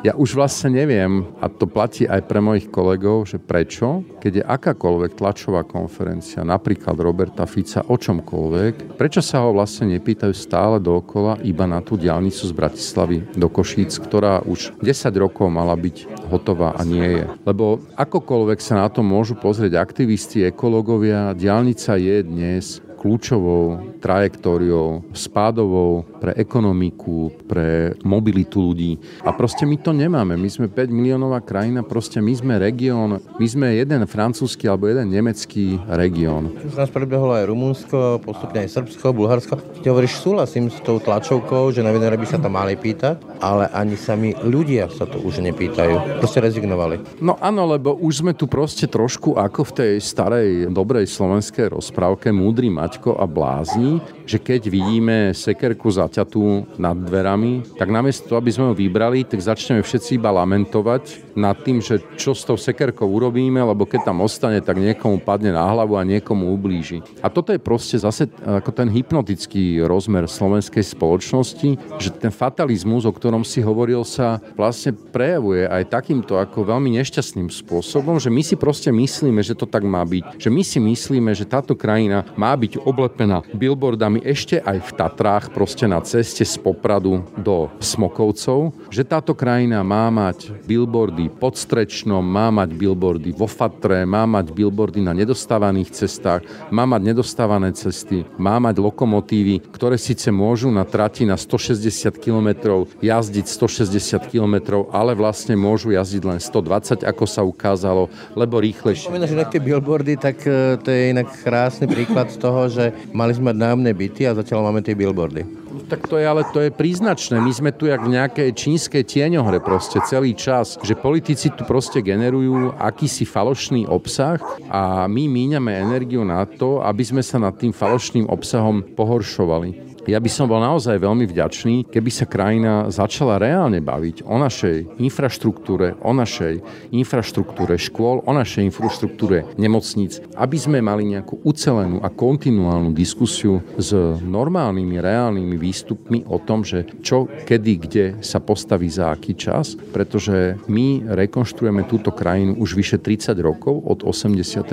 ja 0.05 0.13
už 0.13 0.37
vlastne 0.37 0.77
neviem, 0.77 1.25
a 1.41 1.49
to 1.49 1.65
platí 1.65 2.05
aj 2.05 2.29
pre 2.29 2.37
mojich 2.37 2.69
kolegov, 2.69 3.25
že 3.25 3.41
prečo, 3.41 4.05
keď 4.21 4.31
je 4.37 4.43
akákoľvek 4.45 5.17
tlačová 5.17 5.65
konferencia, 5.65 6.45
napríklad 6.45 6.93
Roberta 7.01 7.49
Fica 7.49 7.81
o 7.89 7.97
čomkoľvek, 7.97 9.01
prečo 9.01 9.25
sa 9.25 9.41
ho 9.41 9.57
vlastne 9.57 9.97
nepýtajú 9.97 10.29
stále 10.37 10.77
dookola 10.77 11.41
iba 11.41 11.65
na 11.65 11.81
tú 11.81 11.97
diálnicu 11.97 12.45
z 12.45 12.53
Bratislavy 12.53 13.17
do 13.33 13.49
Košíc, 13.49 13.97
ktorá 13.97 14.45
už 14.45 14.77
10 14.77 15.09
rokov 15.17 15.49
mala 15.49 15.73
byť 15.73 16.29
hotová 16.29 16.77
a 16.77 16.85
nie 16.85 17.17
je. 17.17 17.25
Lebo 17.41 17.81
akokoľvek 17.97 18.61
sa 18.61 18.85
na 18.85 18.87
to 18.93 19.01
môžu 19.01 19.33
pozrieť 19.33 19.81
aktivisti, 19.81 20.45
ekológovia, 20.45 21.33
diálnica 21.33 21.97
je 21.97 22.21
dnes 22.21 22.84
kľúčovou 23.05 23.93
trajektóriou, 24.01 25.05
spádovou 25.13 26.01
pre 26.17 26.33
ekonomiku, 26.33 27.29
pre 27.45 27.93
mobilitu 28.01 28.73
ľudí. 28.73 28.97
A 29.21 29.29
proste 29.29 29.69
my 29.69 29.77
to 29.77 29.93
nemáme. 29.93 30.33
My 30.33 30.49
sme 30.49 30.65
5 30.65 30.89
miliónová 30.89 31.45
krajina, 31.45 31.85
proste 31.85 32.17
my 32.17 32.33
sme 32.33 32.57
región, 32.57 33.21
my 33.21 33.45
sme 33.45 33.77
jeden 33.77 34.01
francúzsky 34.09 34.65
alebo 34.65 34.89
jeden 34.89 35.13
nemecký 35.13 35.77
región. 35.85 36.49
Už 36.65 36.73
nás 36.73 36.89
prebehlo 36.89 37.37
aj 37.37 37.45
Rumunsko, 37.45 38.25
postupne 38.25 38.65
aj 38.65 38.73
Srbsko, 38.73 39.13
Bulharsko. 39.13 39.53
Ty 39.85 39.93
hovoríš, 39.93 40.17
súhlasím 40.17 40.73
s 40.73 40.81
tou 40.81 40.97
tlačovkou, 40.97 41.69
že 41.69 41.85
novinári 41.85 42.17
by 42.17 42.25
sa 42.25 42.41
to 42.41 42.49
mali 42.49 42.73
pýtať, 42.73 43.21
ale 43.37 43.69
ani 43.69 43.93
sami 43.93 44.33
ľudia 44.33 44.89
sa 44.89 45.05
to 45.05 45.21
už 45.21 45.45
nepýtajú. 45.45 46.17
Proste 46.25 46.41
rezignovali. 46.41 47.21
No 47.21 47.37
áno, 47.37 47.69
lebo 47.69 47.93
už 47.93 48.25
sme 48.25 48.33
tu 48.33 48.49
proste 48.49 48.89
trošku 48.89 49.37
ako 49.37 49.61
v 49.61 49.71
tej 49.77 49.93
starej, 50.01 50.49
dobrej 50.73 51.05
slovenskej 51.05 51.69
rozprávke 51.69 52.33
Múdry 52.33 52.73
Maťko 52.95 53.19
a 53.19 53.27
blázni, 53.27 53.99
že 54.23 54.39
keď 54.39 54.71
vidíme 54.71 55.35
sekerku 55.35 55.91
zaťatú 55.91 56.79
nad 56.79 56.95
dverami, 56.95 57.75
tak 57.75 57.91
namiesto 57.91 58.31
toho, 58.31 58.39
aby 58.39 58.55
sme 58.55 58.71
ho 58.71 58.73
vybrali, 58.73 59.27
tak 59.27 59.43
začneme 59.43 59.83
všetci 59.83 60.15
iba 60.15 60.31
lamentovať 60.31 61.35
nad 61.35 61.59
tým, 61.59 61.83
že 61.83 61.99
čo 62.15 62.31
s 62.31 62.47
tou 62.47 62.55
sekerkou 62.55 63.03
urobíme, 63.03 63.59
lebo 63.59 63.83
keď 63.83 64.07
tam 64.07 64.23
ostane, 64.23 64.63
tak 64.63 64.79
niekomu 64.79 65.19
padne 65.19 65.51
na 65.51 65.67
hlavu 65.67 65.99
a 65.99 66.07
niekomu 66.07 66.55
ublíži. 66.55 67.03
A 67.19 67.27
toto 67.27 67.51
je 67.51 67.59
proste 67.59 67.99
zase 67.99 68.31
ako 68.47 68.71
ten 68.71 68.87
hypnotický 68.87 69.83
rozmer 69.83 70.23
slovenskej 70.31 70.95
spoločnosti, 70.95 71.99
že 71.99 72.15
ten 72.15 72.31
fatalizmus, 72.31 73.03
o 73.03 73.11
ktorom 73.11 73.43
si 73.43 73.59
hovoril, 73.59 74.07
sa 74.07 74.39
vlastne 74.55 74.95
prejavuje 74.95 75.67
aj 75.67 75.91
takýmto 75.91 76.39
ako 76.39 76.63
veľmi 76.71 76.95
nešťastným 76.95 77.51
spôsobom, 77.51 78.23
že 78.23 78.31
my 78.31 78.39
si 78.39 78.55
proste 78.55 78.87
myslíme, 78.87 79.43
že 79.43 79.51
to 79.51 79.67
tak 79.67 79.83
má 79.83 80.07
byť. 80.07 80.39
Že 80.39 80.49
my 80.55 80.63
si 80.63 80.79
myslíme, 80.79 81.35
že 81.35 81.43
táto 81.43 81.75
krajina 81.75 82.23
má 82.39 82.55
byť 82.55 82.84
oblepená 82.85 83.41
billboardami 83.51 84.21
ešte 84.21 84.61
aj 84.61 84.77
v 84.79 84.89
Tatrách, 84.93 85.49
proste 85.49 85.89
na 85.89 85.99
ceste 86.05 86.45
z 86.45 86.55
Popradu 86.61 87.25
do 87.35 87.73
Smokovcov, 87.81 88.71
že 88.93 89.01
táto 89.01 89.33
krajina 89.33 89.81
má 89.81 90.07
mať 90.13 90.53
billboardy 90.63 91.33
pod 91.33 91.57
Strečnom, 91.57 92.21
má 92.21 92.53
mať 92.53 92.77
billboardy 92.77 93.33
vo 93.33 93.49
Fatre, 93.49 94.05
má 94.05 94.29
mať 94.29 94.53
billboardy 94.53 95.01
na 95.01 95.17
nedostávaných 95.17 95.91
cestách, 95.91 96.45
má 96.69 96.85
mať 96.85 97.01
nedostávané 97.01 97.73
cesty, 97.73 98.21
má 98.37 98.61
mať 98.61 98.77
lokomotívy, 98.77 99.65
ktoré 99.73 99.97
síce 99.97 100.29
môžu 100.29 100.69
na 100.69 100.85
trati 100.85 101.25
na 101.25 101.35
160 101.35 102.13
km 102.21 102.85
jazdiť 103.01 103.45
160 103.49 104.29
km, 104.29 104.85
ale 104.93 105.17
vlastne 105.17 105.57
môžu 105.57 105.89
jazdiť 105.89 106.23
len 106.23 106.37
120, 106.37 107.01
ako 107.01 107.25
sa 107.25 107.41
ukázalo, 107.41 108.13
lebo 108.37 108.61
rýchlejšie. 108.61 109.09
Spomínaš 109.09 109.33
inak 109.33 109.49
tie 109.49 109.61
billboardy, 109.63 110.13
tak 110.21 110.45
e, 110.45 110.77
to 110.77 110.87
je 110.93 111.09
inak 111.09 111.27
krásny 111.41 111.89
príklad 111.89 112.29
z 112.29 112.37
že 112.67 112.93
mali 113.15 113.33
sme 113.33 113.53
nájomné 113.55 113.91
byty 113.95 114.27
a 114.29 114.37
zatiaľ 114.37 114.69
máme 114.69 114.81
tie 114.81 114.97
billboardy. 114.97 115.65
Tak 115.91 116.07
to 116.07 116.15
je, 116.15 116.25
ale 116.25 116.47
to 116.55 116.63
je 116.63 116.71
príznačné. 116.71 117.35
My 117.43 117.51
sme 117.51 117.69
tu 117.75 117.91
jak 117.91 117.99
v 117.99 118.15
nejakej 118.15 118.49
čínskej 118.55 119.03
tieňohre 119.03 119.59
proste 119.59 119.99
celý 120.07 120.31
čas, 120.31 120.79
že 120.79 120.95
politici 120.95 121.51
tu 121.51 121.67
proste 121.67 121.99
generujú 121.99 122.73
akýsi 122.79 123.27
falošný 123.27 123.83
obsah 123.85 124.39
a 124.71 125.05
my 125.05 125.23
míňame 125.27 125.75
energiu 125.75 126.23
na 126.23 126.47
to, 126.47 126.79
aby 126.79 127.03
sme 127.03 127.19
sa 127.19 127.37
nad 127.37 127.53
tým 127.59 127.75
falošným 127.75 128.31
obsahom 128.31 128.81
pohoršovali. 128.95 129.94
Ja 130.05 130.21
by 130.21 130.29
som 130.29 130.45
bol 130.45 130.61
naozaj 130.61 131.01
veľmi 131.01 131.25
vďačný, 131.25 131.89
keby 131.89 132.11
sa 132.13 132.29
krajina 132.29 132.93
začala 132.93 133.41
reálne 133.41 133.81
baviť 133.81 134.21
o 134.29 134.37
našej 134.37 135.01
infraštruktúre, 135.01 135.97
o 136.05 136.13
našej 136.13 136.61
infraštruktúre 136.93 137.73
škôl, 137.81 138.21
o 138.21 138.31
našej 138.31 138.69
infraštruktúre 138.69 139.49
nemocníc, 139.57 140.21
aby 140.37 140.57
sme 140.61 140.77
mali 140.77 141.09
nejakú 141.09 141.41
ucelenú 141.41 142.05
a 142.05 142.13
kontinuálnu 142.13 142.93
diskusiu 142.93 143.65
s 143.81 143.97
normálnymi, 144.21 145.01
reálnymi 145.01 145.57
výstupmi 145.57 146.21
o 146.29 146.37
tom, 146.37 146.61
že 146.61 146.85
čo, 147.01 147.25
kedy, 147.25 147.73
kde 147.81 148.05
sa 148.21 148.37
postaví 148.37 148.85
za 148.85 149.09
aký 149.09 149.33
čas, 149.33 149.73
pretože 149.89 150.61
my 150.69 151.17
rekonštruujeme 151.17 151.81
túto 151.89 152.13
krajinu 152.13 152.61
už 152.61 152.77
vyše 152.77 153.01
30 153.01 153.33
rokov 153.41 153.81
od 153.81 154.05
89. 154.05 154.69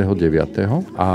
a 1.00 1.08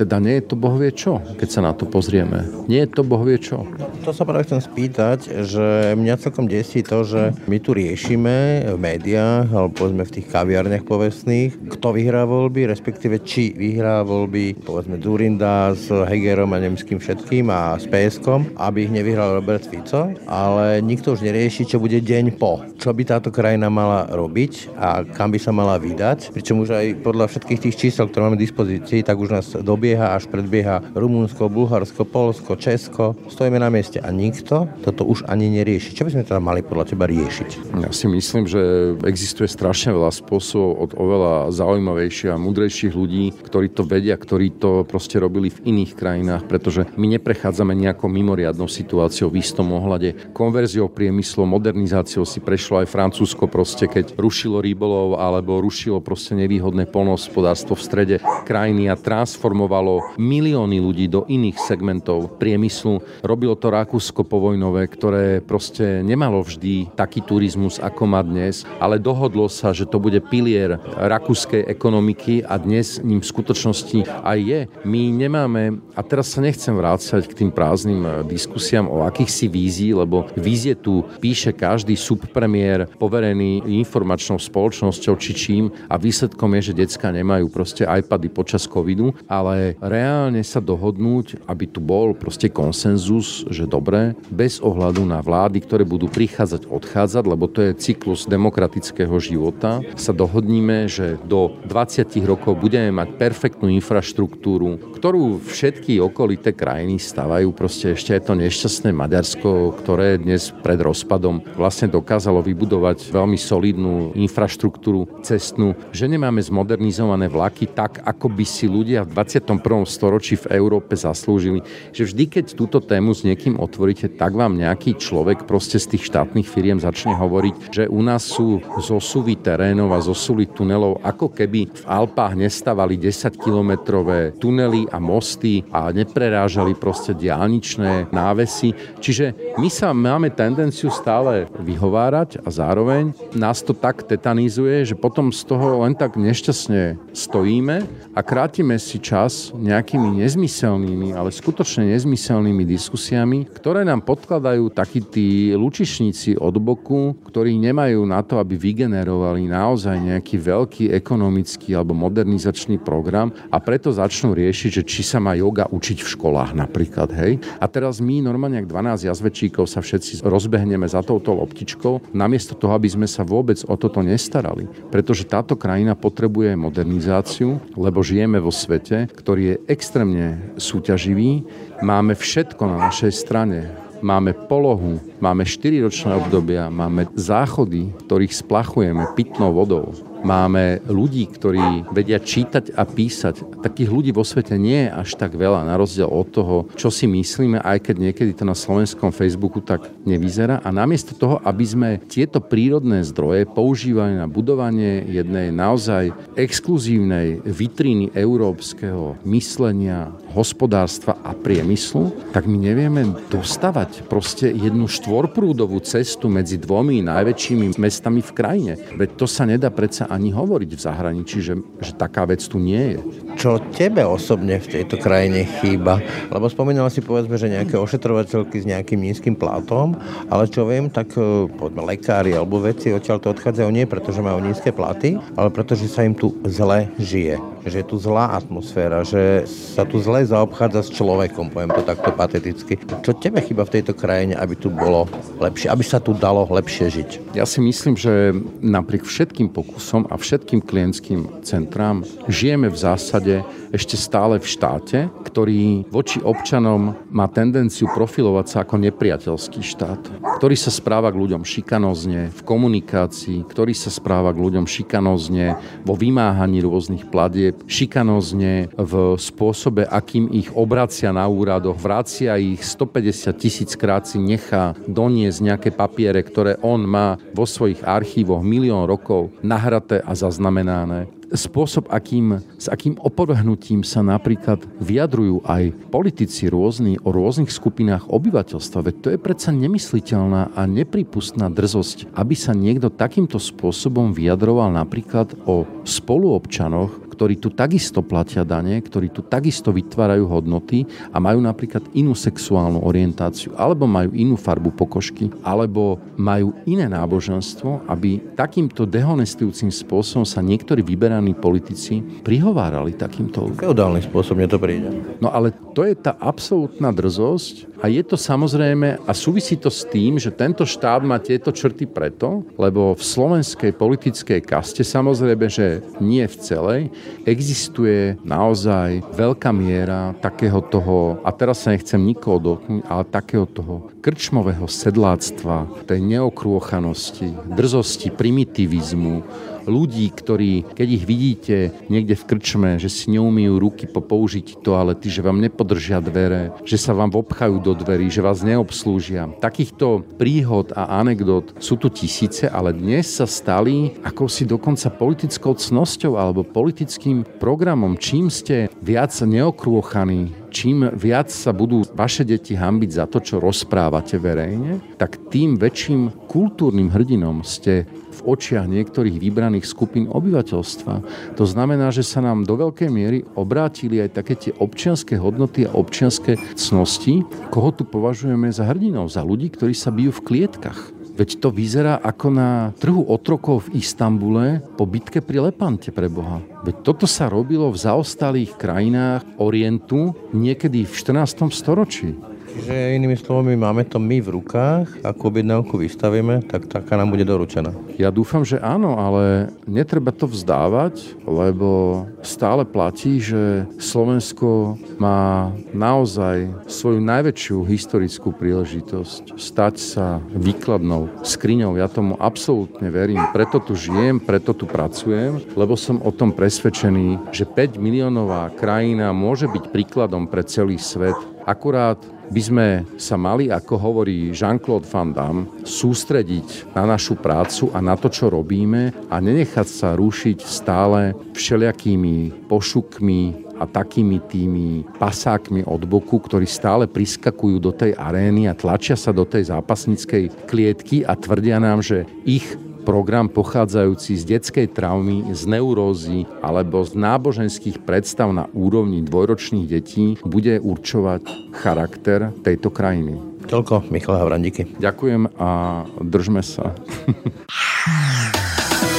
teda 0.00 0.16
nie 0.24 0.40
je 0.40 0.44
to 0.48 0.56
bohvie 0.56 0.88
čo, 0.88 1.20
keď 1.36 1.48
sa 1.52 1.60
na 1.60 1.76
to 1.76 1.84
pozrieme. 1.84 2.48
Nie 2.64 2.88
je 2.88 2.96
to 2.96 3.04
bohvie 3.04 3.36
čo, 3.36 3.57
to 4.04 4.10
sa 4.14 4.22
práve 4.28 4.46
chcem 4.46 4.60
spýtať, 4.62 5.44
že 5.46 5.94
mňa 5.94 6.14
celkom 6.20 6.46
desí 6.46 6.84
to, 6.84 7.02
že 7.02 7.34
my 7.50 7.58
tu 7.58 7.74
riešime 7.74 8.68
v 8.74 8.78
médiách, 8.78 9.48
alebo 9.50 9.72
povedzme 9.74 10.04
v 10.04 10.14
tých 10.20 10.30
kaviarniach 10.30 10.84
povestných, 10.84 11.56
kto 11.78 11.94
vyhrá 11.94 12.28
voľby, 12.28 12.68
respektíve 12.70 13.22
či 13.24 13.54
vyhrá 13.56 14.02
voľby, 14.06 14.62
povedzme 14.62 15.00
Zurinda 15.02 15.72
s 15.74 15.88
Hegerom 15.90 16.54
a 16.54 16.62
nemským 16.62 17.02
všetkým 17.02 17.48
a 17.50 17.80
s 17.80 17.88
PSK, 17.88 18.56
aby 18.58 18.86
ich 18.86 18.92
nevyhral 18.92 19.38
Robert 19.38 19.66
Fico, 19.66 20.12
ale 20.28 20.78
nikto 20.84 21.16
už 21.16 21.24
nerieši, 21.24 21.66
čo 21.66 21.82
bude 21.82 21.98
deň 21.98 22.38
po. 22.38 22.62
Čo 22.78 22.94
by 22.94 23.02
táto 23.08 23.28
krajina 23.34 23.72
mala 23.72 24.06
robiť 24.10 24.76
a 24.78 25.02
kam 25.02 25.34
by 25.34 25.38
sa 25.40 25.50
mala 25.50 25.80
vydať, 25.80 26.30
pričom 26.36 26.62
už 26.62 26.70
aj 26.74 26.86
podľa 27.02 27.26
všetkých 27.32 27.62
tých 27.68 27.78
čísel, 27.78 28.06
ktoré 28.06 28.28
máme 28.28 28.38
v 28.38 28.46
dispozícii, 28.46 29.00
tak 29.02 29.16
už 29.18 29.30
nás 29.32 29.46
dobieha 29.58 30.14
až 30.14 30.30
predbieha 30.30 30.94
Rumunsko, 30.94 31.50
Bulharsko, 31.50 32.04
Polsko, 32.04 32.54
Česko. 32.54 33.16
Stojí 33.28 33.47
stojíme 33.48 33.64
na 33.64 33.72
mieste 33.72 33.96
a 33.96 34.12
nikto 34.12 34.68
toto 34.84 35.08
už 35.08 35.24
ani 35.24 35.48
nerieši. 35.48 35.96
Čo 35.96 36.04
by 36.04 36.12
sme 36.12 36.28
teda 36.28 36.36
mali 36.36 36.60
podľa 36.60 36.92
teba 36.92 37.08
riešiť? 37.08 37.80
Ja 37.80 37.88
si 37.96 38.04
myslím, 38.04 38.44
že 38.44 38.60
existuje 39.08 39.48
strašne 39.48 39.96
veľa 39.96 40.12
spôsobov 40.12 40.76
od 40.76 40.90
oveľa 40.92 41.48
zaujímavejších 41.56 42.28
a 42.28 42.36
múdrejších 42.36 42.92
ľudí, 42.92 43.32
ktorí 43.40 43.72
to 43.72 43.88
vedia, 43.88 44.20
ktorí 44.20 44.60
to 44.60 44.84
proste 44.84 45.16
robili 45.16 45.48
v 45.48 45.64
iných 45.64 45.96
krajinách, 45.96 46.44
pretože 46.44 46.92
my 47.00 47.08
neprechádzame 47.16 47.72
nejakou 47.72 48.12
mimoriadnou 48.12 48.68
situáciou 48.68 49.32
v 49.32 49.40
istom 49.40 49.72
ohľade. 49.72 50.36
Konverziou 50.36 50.92
priemyslu, 50.92 51.48
modernizáciou 51.48 52.28
si 52.28 52.44
prešlo 52.44 52.84
aj 52.84 52.92
Francúzsko 52.92 53.48
proste, 53.48 53.88
keď 53.88 54.12
rušilo 54.20 54.60
rybolov 54.60 55.16
alebo 55.16 55.56
rušilo 55.64 56.04
proste 56.04 56.36
nevýhodné 56.36 56.84
polnohospodárstvo 56.84 57.80
v 57.80 57.86
strede 57.88 58.16
krajiny 58.44 58.92
a 58.92 59.00
transformovalo 59.00 60.20
milióny 60.20 60.84
ľudí 60.84 61.08
do 61.08 61.24
iných 61.24 61.56
segmentov 61.56 62.36
priemyslu. 62.36 63.00
Robilo 63.38 63.54
to 63.54 63.70
Rakúsko 63.70 64.26
povojnové, 64.26 64.90
ktoré 64.90 65.38
proste 65.38 66.02
nemalo 66.02 66.42
vždy 66.42 66.90
taký 66.98 67.22
turizmus, 67.22 67.78
ako 67.78 68.02
má 68.10 68.18
dnes, 68.18 68.66
ale 68.82 68.98
dohodlo 68.98 69.46
sa, 69.46 69.70
že 69.70 69.86
to 69.86 70.02
bude 70.02 70.18
pilier 70.26 70.82
rakúskej 70.98 71.62
ekonomiky 71.70 72.42
a 72.42 72.58
dnes 72.58 72.98
ním 72.98 73.22
v 73.22 73.30
skutočnosti 73.30 74.10
aj 74.26 74.38
je. 74.42 74.60
My 74.82 75.14
nemáme, 75.14 75.78
a 75.94 76.02
teraz 76.02 76.34
sa 76.34 76.42
nechcem 76.42 76.74
vrácať 76.74 77.30
k 77.30 77.46
tým 77.46 77.54
prázdnym 77.54 78.26
diskusiám 78.26 78.90
o 78.90 79.06
akýchsi 79.06 79.46
vízii, 79.46 79.94
lebo 79.94 80.26
vízie 80.34 80.74
tu 80.74 81.06
píše 81.22 81.54
každý 81.54 81.94
subpremiér 81.94 82.90
poverený 82.98 83.62
informačnou 83.70 84.42
spoločnosťou 84.42 85.14
či 85.14 85.30
čím 85.30 85.70
a 85.86 85.94
výsledkom 85.94 86.58
je, 86.58 86.74
že 86.74 86.78
decka 86.82 87.14
nemajú 87.14 87.46
proste 87.54 87.86
iPady 87.86 88.34
počas 88.34 88.66
covidu, 88.66 89.14
ale 89.30 89.78
reálne 89.78 90.42
sa 90.42 90.58
dohodnúť, 90.58 91.46
aby 91.46 91.70
tu 91.70 91.78
bol 91.78 92.18
proste 92.18 92.50
konsenzus, 92.50 93.27
že 93.48 93.68
dobre, 93.68 94.16
bez 94.32 94.58
ohľadu 94.62 95.04
na 95.04 95.20
vlády, 95.20 95.62
ktoré 95.62 95.84
budú 95.84 96.08
prichádzať, 96.08 96.68
odchádzať, 96.68 97.24
lebo 97.28 97.44
to 97.50 97.60
je 97.64 97.76
cyklus 97.76 98.24
demokratického 98.24 99.14
života, 99.20 99.84
sa 99.94 100.12
dohodníme, 100.16 100.88
že 100.88 101.20
do 101.26 101.58
20 101.68 102.08
rokov 102.24 102.56
budeme 102.58 102.90
mať 102.94 103.18
perfektnú 103.20 103.68
infraštruktúru, 103.70 104.98
ktorú 104.98 105.42
všetky 105.44 106.00
okolité 106.00 106.56
krajiny 106.56 106.96
stavajú. 106.96 107.52
Proste 107.52 107.94
ešte 107.94 108.16
je 108.16 108.22
to 108.22 108.34
nešťastné 108.38 108.90
Maďarsko, 108.94 109.76
ktoré 109.78 110.18
dnes 110.18 110.50
pred 110.64 110.80
rozpadom 110.80 111.44
vlastne 111.54 111.90
dokázalo 111.90 112.40
vybudovať 112.42 113.10
veľmi 113.10 113.38
solidnú 113.38 114.14
infraštruktúru 114.14 115.22
cestnú, 115.22 115.74
že 115.90 116.06
nemáme 116.08 116.40
zmodernizované 116.42 117.26
vlaky 117.26 117.70
tak, 117.70 118.00
ako 118.02 118.30
by 118.32 118.44
si 118.46 118.66
ľudia 118.70 119.04
v 119.04 119.12
21. 119.14 119.60
storočí 119.84 120.34
v 120.38 120.56
Európe 120.56 120.94
zaslúžili. 120.94 121.60
Že 121.90 122.02
vždy, 122.14 122.24
keď 122.26 122.44
túto 122.54 122.78
tému 122.78 123.12
s 123.18 123.26
niekým 123.26 123.58
otvoríte, 123.58 124.06
tak 124.14 124.38
vám 124.38 124.54
nejaký 124.54 124.94
človek 124.94 125.42
proste 125.42 125.82
z 125.82 125.98
tých 125.98 126.06
štátnych 126.06 126.46
firiem 126.46 126.78
začne 126.78 127.18
hovoriť, 127.18 127.54
že 127.74 127.84
u 127.90 127.98
nás 127.98 128.22
sú 128.22 128.62
zosuvy 128.78 129.34
terénov 129.42 129.90
a 129.90 129.98
zosuvy 129.98 130.46
tunelov, 130.46 131.02
ako 131.02 131.34
keby 131.34 131.66
v 131.66 131.84
Alpách 131.90 132.38
nestávali 132.38 132.94
10-kilometrové 132.94 134.38
tunely 134.38 134.86
a 134.94 135.02
mosty 135.02 135.66
a 135.74 135.90
neprerážali 135.90 136.78
proste 136.78 137.10
diálničné 137.16 138.14
návesy. 138.14 138.70
Čiže 139.02 139.58
my 139.58 139.66
sa 139.66 139.90
máme 139.90 140.30
tendenciu 140.30 140.94
stále 140.94 141.50
vyhovárať 141.58 142.38
a 142.44 142.48
zároveň 142.54 143.10
nás 143.34 143.64
to 143.66 143.74
tak 143.74 144.06
tetanizuje, 144.06 144.86
že 144.86 144.94
potom 144.94 145.34
z 145.34 145.42
toho 145.42 145.82
len 145.82 145.96
tak 145.98 146.14
nešťastne 146.14 147.10
stojíme 147.10 147.76
a 148.14 148.20
krátime 148.22 148.78
si 148.78 149.02
čas 149.02 149.50
nejakými 149.56 150.22
nezmyselnými, 150.22 151.16
ale 151.16 151.32
skutočne 151.32 151.88
nezmyselnými 151.90 152.62
diskusiami, 152.68 152.97
ktoré 153.46 153.86
nám 153.86 154.02
podkladajú 154.02 154.74
takí 154.74 155.00
tí 155.06 155.54
lučišníci 155.54 156.36
od 156.42 156.58
boku, 156.58 157.14
ktorí 157.30 157.54
nemajú 157.56 158.02
na 158.02 158.20
to, 158.26 158.42
aby 158.42 158.58
vygenerovali 158.58 159.46
naozaj 159.46 159.96
nejaký 159.96 160.36
veľký 160.36 160.84
ekonomický 160.92 161.78
alebo 161.78 161.94
modernizačný 161.94 162.82
program 162.82 163.30
a 163.48 163.62
preto 163.62 163.94
začnú 163.94 164.34
riešiť, 164.34 164.82
že 164.82 164.82
či 164.82 165.06
sa 165.06 165.22
má 165.22 165.38
yoga 165.38 165.70
učiť 165.70 166.02
v 166.02 166.12
školách 166.18 166.52
napríklad, 166.58 167.14
hej. 167.14 167.32
A 167.62 167.70
teraz 167.70 168.02
my 168.02 168.18
normálne, 168.18 168.58
ak 168.58 168.66
12 168.66 169.06
jazvečíkov 169.06 169.70
sa 169.70 169.78
všetci 169.78 170.26
rozbehneme 170.26 170.84
za 170.90 171.00
touto 171.00 171.32
loptičkou, 171.32 172.10
namiesto 172.10 172.58
toho, 172.58 172.74
aby 172.74 172.90
sme 172.90 173.06
sa 173.06 173.22
vôbec 173.22 173.62
o 173.70 173.74
toto 173.78 174.02
nestarali. 174.02 174.66
Pretože 174.90 175.28
táto 175.28 175.54
krajina 175.54 175.94
potrebuje 175.94 176.58
modernizáciu, 176.58 177.62
lebo 177.78 178.02
žijeme 178.02 178.42
vo 178.42 178.50
svete, 178.50 179.06
ktorý 179.14 179.42
je 179.54 179.60
extrémne 179.70 180.26
súťaživý, 180.58 181.44
máme 181.84 182.18
všetko 182.18 182.62
na 182.66 182.87
našej 182.88 183.12
strane. 183.12 183.68
Máme 184.00 184.32
polohu, 184.48 184.96
máme 185.20 185.44
4-ročné 185.44 186.16
obdobia, 186.16 186.72
máme 186.72 187.04
záchody, 187.12 187.92
ktorých 188.08 188.32
splachujeme 188.32 189.12
pitnou 189.12 189.52
vodou. 189.52 189.92
Máme 190.18 190.82
ľudí, 190.90 191.30
ktorí 191.30 191.86
vedia 191.94 192.18
čítať 192.18 192.74
a 192.74 192.82
písať. 192.82 193.62
Takých 193.62 193.90
ľudí 193.90 194.10
vo 194.10 194.26
svete 194.26 194.58
nie 194.58 194.86
je 194.86 194.90
až 194.90 195.10
tak 195.14 195.38
veľa, 195.38 195.62
na 195.62 195.78
rozdiel 195.78 196.10
od 196.10 196.26
toho, 196.28 196.56
čo 196.74 196.90
si 196.90 197.06
myslíme, 197.06 197.62
aj 197.62 197.78
keď 197.86 197.96
niekedy 198.10 198.34
to 198.34 198.42
na 198.42 198.58
slovenskom 198.58 199.14
Facebooku 199.14 199.62
tak 199.62 199.86
nevyzerá. 200.02 200.58
A 200.66 200.74
namiesto 200.74 201.14
toho, 201.14 201.38
aby 201.46 201.64
sme 201.64 201.90
tieto 202.10 202.42
prírodné 202.42 203.06
zdroje 203.06 203.46
používali 203.46 204.18
na 204.18 204.26
budovanie 204.26 205.06
jednej 205.06 205.54
naozaj 205.54 206.10
exkluzívnej 206.34 207.40
vitríny 207.46 208.10
európskeho 208.10 209.22
myslenia, 209.22 210.10
hospodárstva 210.34 211.14
a 211.22 211.32
priemyslu, 211.32 212.10
tak 212.34 212.50
my 212.50 212.58
nevieme 212.58 213.14
dostavať 213.30 214.10
proste 214.10 214.50
jednu 214.50 214.90
štvorprúdovú 214.90 215.78
cestu 215.86 216.26
medzi 216.26 216.58
dvomi 216.58 217.06
najväčšími 217.06 217.78
mestami 217.78 218.20
v 218.20 218.34
krajine. 218.34 218.72
Veď 218.98 219.14
to 219.14 219.26
sa 219.30 219.46
nedá 219.46 219.70
predsa 219.70 220.08
ani 220.08 220.17
hovoriť 220.34 220.70
v 220.74 220.80
zahraničí, 220.82 221.38
že, 221.38 221.54
že 221.78 221.94
taká 221.94 222.26
vec 222.26 222.42
tu 222.42 222.58
nie 222.58 222.98
je. 222.98 223.00
Čo 223.38 223.62
tebe 223.70 224.02
osobne 224.02 224.58
v 224.58 224.66
tejto 224.66 224.98
krajine 224.98 225.46
chýba? 225.46 226.02
Lebo 226.26 226.50
spomínala 226.50 226.90
si 226.90 226.98
povedzme, 226.98 227.38
že 227.38 227.46
nejaké 227.46 227.78
ošetrovateľky 227.78 228.58
s 228.58 228.66
nejakým 228.66 228.98
nízkym 228.98 229.38
platom, 229.38 229.94
ale 230.26 230.50
čo 230.50 230.66
viem, 230.66 230.90
tak 230.90 231.14
e, 231.14 231.46
povedzme 231.46 231.86
lekári 231.86 232.34
alebo 232.34 232.58
veci 232.58 232.90
odtiaľ 232.90 233.22
to 233.22 233.30
odchádzajú 233.30 233.70
nie 233.70 233.86
preto, 233.86 234.10
že 234.10 234.26
majú 234.26 234.42
nízke 234.42 234.74
platy, 234.74 235.22
ale 235.38 235.54
preto, 235.54 235.78
že 235.78 235.86
sa 235.86 236.02
im 236.02 236.18
tu 236.18 236.34
zle 236.50 236.90
žije. 236.98 237.38
Že 237.62 237.76
je 237.78 237.86
tu 237.86 237.96
zlá 238.02 238.34
atmosféra, 238.34 239.06
že 239.06 239.46
sa 239.46 239.86
tu 239.86 240.02
zle 240.02 240.26
zaobchádza 240.26 240.90
s 240.90 240.90
človekom, 240.98 241.54
poviem 241.54 241.70
to 241.78 241.86
takto 241.86 242.10
pateticky. 242.10 242.74
Čo 243.06 243.14
tebe 243.14 243.38
chýba 243.38 243.62
v 243.62 243.78
tejto 243.78 243.94
krajine, 243.94 244.34
aby 244.34 244.58
tu 244.58 244.66
bolo 244.66 245.06
lepšie, 245.38 245.70
aby 245.70 245.86
sa 245.86 246.02
tu 246.02 246.10
dalo 246.10 246.42
lepšie 246.50 246.90
žiť? 246.90 247.10
Ja 247.38 247.46
si 247.46 247.62
myslím, 247.62 247.94
že 247.94 248.34
napriek 248.58 249.06
všetkým 249.06 249.54
pokusom 249.54 250.10
a 250.10 250.18
všetkým 250.18 250.58
klientským 250.58 251.46
centrám 251.46 252.02
žijeme 252.26 252.66
v 252.66 252.74
zásade 252.74 253.27
ešte 253.72 253.96
stále 254.00 254.40
v 254.40 254.46
štáte, 254.48 254.98
ktorý 255.26 255.84
voči 255.92 256.18
občanom 256.24 256.96
má 257.12 257.26
tendenciu 257.28 257.88
profilovať 257.92 258.46
sa 258.48 258.56
ako 258.64 258.80
nepriateľský 258.88 259.60
štát, 259.60 260.02
ktorý 260.40 260.56
sa 260.56 260.72
správa 260.72 261.12
k 261.12 261.20
ľuďom 261.20 261.44
šikanozne 261.44 262.32
v 262.32 262.40
komunikácii, 262.46 263.44
ktorý 263.44 263.76
sa 263.76 263.92
správa 263.92 264.32
k 264.32 264.40
ľuďom 264.40 264.64
šikanozne 264.64 265.58
vo 265.84 265.94
vymáhaní 265.98 266.64
rôznych 266.64 267.10
platieb, 267.12 267.60
šikanozne 267.68 268.72
v 268.72 268.92
spôsobe, 269.20 269.84
akým 269.84 270.32
ich 270.32 270.48
obracia 270.56 271.12
na 271.12 271.28
úradoch, 271.28 271.76
vracia 271.76 272.40
ich 272.40 272.64
150 272.64 273.34
tisíc 273.36 273.76
krát 273.76 274.08
si 274.08 274.16
nechá 274.16 274.72
doniesť 274.88 275.38
nejaké 275.44 275.70
papiere, 275.74 276.24
ktoré 276.24 276.56
on 276.64 276.86
má 276.86 277.20
vo 277.36 277.44
svojich 277.44 277.84
archívoch 277.84 278.40
milión 278.40 278.88
rokov 278.88 279.34
nahraté 279.44 280.00
a 280.00 280.14
zaznamenané 280.16 281.17
spôsob, 281.32 281.90
akým, 281.92 282.40
s 282.56 282.66
akým 282.68 282.96
opovrhnutím 283.00 283.84
sa 283.84 284.00
napríklad 284.04 284.62
vyjadrujú 284.80 285.44
aj 285.44 285.72
politici 285.92 286.48
rôzni 286.48 286.96
o 287.02 287.12
rôznych 287.12 287.52
skupinách 287.52 288.08
obyvateľstva. 288.08 288.92
Veď 288.92 288.94
to 289.00 289.08
je 289.12 289.18
predsa 289.18 289.50
nemysliteľná 289.52 290.54
a 290.56 290.62
nepripustná 290.64 291.48
drzosť, 291.52 292.12
aby 292.16 292.34
sa 292.36 292.52
niekto 292.56 292.92
takýmto 292.92 293.40
spôsobom 293.40 294.12
vyjadroval 294.12 294.72
napríklad 294.72 295.32
o 295.44 295.64
spoluobčanoch, 295.84 297.07
ktorí 297.18 297.42
tu 297.42 297.50
takisto 297.50 297.98
platia 298.06 298.46
dane, 298.46 298.78
ktorí 298.78 299.10
tu 299.10 299.26
takisto 299.26 299.74
vytvárajú 299.74 300.30
hodnoty 300.30 300.86
a 301.10 301.18
majú 301.18 301.42
napríklad 301.42 301.82
inú 301.98 302.14
sexuálnu 302.14 302.86
orientáciu, 302.86 303.58
alebo 303.58 303.90
majú 303.90 304.14
inú 304.14 304.38
farbu 304.38 304.70
pokožky, 304.78 305.26
alebo 305.42 305.98
majú 306.14 306.54
iné 306.62 306.86
náboženstvo, 306.86 307.90
aby 307.90 308.22
takýmto 308.38 308.86
dehonestujúcim 308.86 309.74
spôsobom 309.74 310.22
sa 310.22 310.38
niektorí 310.38 310.86
vyberaní 310.86 311.34
politici 311.34 311.98
prihovárali 312.22 312.94
takýmto 312.94 313.50
ľuďom. 313.50 313.66
Feudálny 313.66 314.06
spôsob, 314.06 314.38
mne 314.38 314.54
to 314.54 314.62
príde. 314.62 314.86
No 315.18 315.34
ale 315.34 315.50
to 315.74 315.82
je 315.82 315.98
tá 315.98 316.14
absolútna 316.22 316.94
drzosť 316.94 317.82
a 317.82 317.90
je 317.90 318.02
to 318.06 318.14
samozrejme 318.14 319.02
a 319.02 319.10
súvisí 319.10 319.58
to 319.58 319.74
s 319.74 319.82
tým, 319.90 320.22
že 320.22 320.30
tento 320.30 320.62
štát 320.62 321.02
má 321.02 321.18
tieto 321.18 321.50
črty 321.50 321.90
preto, 321.90 322.46
lebo 322.54 322.94
v 322.94 323.02
slovenskej 323.02 323.74
politickej 323.74 324.38
kaste 324.46 324.86
samozrejme, 324.86 325.46
že 325.50 325.82
nie 325.98 326.22
v 326.22 326.36
celej, 326.38 326.82
existuje 327.28 328.16
naozaj 328.24 329.04
veľká 329.12 329.50
miera 329.52 330.16
takého 330.18 330.64
toho, 330.64 331.20
a 331.24 331.30
teraz 331.34 331.64
sa 331.64 331.74
nechcem 331.74 332.00
nikoho 332.00 332.38
dotknúť, 332.40 332.82
ale 332.88 333.04
takého 333.08 333.44
toho 333.44 333.92
krčmového 334.00 334.64
sedláctva, 334.64 335.68
tej 335.84 336.00
neokrôchanosti, 336.00 337.34
drzosti, 337.52 338.08
primitivizmu, 338.14 339.22
ľudí, 339.68 340.08
ktorí, 340.10 340.64
keď 340.74 340.88
ich 340.88 341.04
vidíte 341.04 341.56
niekde 341.92 342.16
v 342.16 342.26
krčme, 342.26 342.70
že 342.80 342.88
si 342.88 343.12
neumýjú 343.12 343.54
ruky 343.60 343.84
po 343.84 344.00
použití 344.00 344.56
toalety, 344.58 345.12
že 345.12 345.20
vám 345.20 345.38
nepodržia 345.38 346.00
dvere, 346.00 346.56
že 346.64 346.80
sa 346.80 346.96
vám 346.96 347.12
obchajú 347.12 347.60
do 347.60 347.76
dverí, 347.76 348.08
že 348.08 348.24
vás 348.24 348.40
neobslúžia. 348.40 349.28
Takýchto 349.38 350.02
príhod 350.16 350.72
a 350.72 350.98
anekdot 350.98 351.60
sú 351.60 351.76
tu 351.76 351.92
tisíce, 351.92 352.48
ale 352.48 352.72
dnes 352.72 353.06
sa 353.06 353.28
stali 353.28 353.94
ako 354.02 354.24
si 354.26 354.48
dokonca 354.48 354.88
politickou 354.88 355.52
cnosťou 355.54 356.16
alebo 356.16 356.42
politickým 356.42 357.28
programom. 357.38 358.00
Čím 358.00 358.32
ste 358.32 358.72
viac 358.80 359.12
neokrôchaní, 359.12 360.47
čím 360.50 360.88
viac 360.96 361.28
sa 361.30 361.54
budú 361.54 361.84
vaše 361.94 362.26
deti 362.26 362.58
hambiť 362.58 362.90
za 362.90 363.04
to, 363.06 363.22
čo 363.22 363.40
rozprávate 363.40 364.18
verejne, 364.18 364.98
tak 364.98 365.30
tým 365.30 365.56
väčším 365.56 366.28
kultúrnym 366.28 366.92
hrdinom 366.92 367.46
ste 367.46 367.86
v 367.88 368.20
očiach 368.34 368.66
niektorých 368.66 369.14
vybraných 369.14 369.62
skupín 369.62 370.10
obyvateľstva. 370.10 370.94
To 371.38 371.44
znamená, 371.46 371.94
že 371.94 372.02
sa 372.02 372.18
nám 372.18 372.42
do 372.42 372.58
veľkej 372.58 372.90
miery 372.90 373.22
obrátili 373.38 374.02
aj 374.02 374.18
také 374.18 374.34
tie 374.34 374.52
občianské 374.58 375.14
hodnoty 375.14 375.70
a 375.70 375.74
občianské 375.78 376.34
cnosti, 376.58 377.22
koho 377.54 377.70
tu 377.70 377.86
považujeme 377.86 378.50
za 378.50 378.66
hrdinov, 378.66 379.14
za 379.14 379.22
ľudí, 379.22 379.54
ktorí 379.54 379.72
sa 379.72 379.94
bijú 379.94 380.10
v 380.18 380.24
klietkach. 380.26 380.97
Veď 381.18 381.42
to 381.42 381.50
vyzerá 381.50 381.98
ako 381.98 382.30
na 382.30 382.70
trhu 382.78 383.02
otrokov 383.02 383.66
v 383.66 383.82
Istambule 383.82 384.62
po 384.78 384.86
bitke 384.86 385.18
pri 385.18 385.50
Lepante 385.50 385.90
pre 385.90 386.06
Boha. 386.06 386.38
Veď 386.62 386.86
toto 386.86 387.10
sa 387.10 387.26
robilo 387.26 387.74
v 387.74 387.82
zaostalých 387.82 388.54
krajinách 388.54 389.26
Orientu 389.42 390.14
niekedy 390.30 390.86
v 390.86 390.94
14. 390.94 391.50
storočí. 391.50 392.14
Čiže 392.58 392.98
inými 392.98 393.14
slovami, 393.14 393.54
máme 393.54 393.86
to 393.86 394.02
my 394.02 394.18
v 394.18 394.34
rukách, 394.34 395.06
ako 395.06 395.30
objednávku 395.30 395.78
vystavíme, 395.78 396.42
tak 396.50 396.66
taká 396.66 396.98
nám 396.98 397.14
bude 397.14 397.22
doručená. 397.22 397.70
Ja 397.94 398.10
dúfam, 398.10 398.42
že 398.42 398.58
áno, 398.58 398.98
ale 398.98 399.54
netreba 399.70 400.10
to 400.10 400.26
vzdávať, 400.26 401.22
lebo 401.22 402.02
stále 402.26 402.66
platí, 402.66 403.22
že 403.22 403.62
Slovensko 403.78 404.74
má 404.98 405.54
naozaj 405.70 406.50
svoju 406.66 406.98
najväčšiu 406.98 407.62
historickú 407.62 408.34
príležitosť 408.34 409.38
stať 409.38 409.74
sa 409.78 410.18
výkladnou 410.34 411.22
skriňou. 411.22 411.78
Ja 411.78 411.86
tomu 411.86 412.18
absolútne 412.18 412.90
verím, 412.90 413.22
preto 413.30 413.62
tu 413.62 413.78
žijem, 413.78 414.18
preto 414.18 414.50
tu 414.50 414.66
pracujem, 414.66 415.38
lebo 415.54 415.78
som 415.78 416.02
o 416.02 416.10
tom 416.10 416.34
presvedčený, 416.34 417.30
že 417.30 417.46
5 417.46 417.78
miliónová 417.78 418.50
krajina 418.50 419.14
môže 419.14 419.46
byť 419.46 419.70
príkladom 419.70 420.26
pre 420.26 420.42
celý 420.42 420.74
svet. 420.74 421.37
Akurát 421.48 421.96
by 422.28 422.42
sme 422.44 422.66
sa 423.00 423.16
mali, 423.16 423.48
ako 423.48 423.80
hovorí 423.80 424.36
Jean-Claude 424.36 424.84
Van 424.84 425.16
Damme, 425.16 425.48
sústrediť 425.64 426.76
na 426.76 426.84
našu 426.84 427.16
prácu 427.16 427.72
a 427.72 427.80
na 427.80 427.96
to, 427.96 428.12
čo 428.12 428.28
robíme 428.28 428.92
a 429.08 429.16
nenechať 429.16 429.64
sa 429.64 429.96
rušiť 429.96 430.44
stále 430.44 431.16
všelijakými 431.32 432.44
pošukmi 432.52 433.48
a 433.56 433.64
takými 433.64 434.20
tými 434.28 434.84
pasákmi 435.00 435.64
od 435.64 435.88
boku, 435.88 436.20
ktorí 436.20 436.44
stále 436.44 436.84
priskakujú 436.84 437.56
do 437.56 437.72
tej 437.72 437.96
arény 437.96 438.44
a 438.44 438.52
tlačia 438.52 438.94
sa 438.94 439.08
do 439.10 439.24
tej 439.24 439.48
zápasníckej 439.48 440.44
klietky 440.44 441.00
a 441.00 441.16
tvrdia 441.16 441.56
nám, 441.56 441.80
že 441.80 442.04
ich 442.28 442.44
program 442.88 443.28
pochádzajúci 443.28 444.16
z 444.16 444.24
detskej 444.24 444.72
traumy, 444.72 445.20
z 445.36 445.44
neurózy 445.44 446.24
alebo 446.40 446.80
z 446.80 446.96
náboženských 446.96 447.84
predstav 447.84 448.32
na 448.32 448.48
úrovni 448.56 449.04
dvojročných 449.04 449.68
detí 449.68 450.16
bude 450.24 450.56
určovať 450.56 451.52
charakter 451.52 452.32
tejto 452.40 452.72
krajiny. 452.72 453.20
Toľko, 453.44 453.92
Michal 453.92 454.16
Havrandiky. 454.16 454.80
Ďakujem 454.80 455.36
a 455.36 455.84
držme 456.00 456.40
sa. 456.40 456.72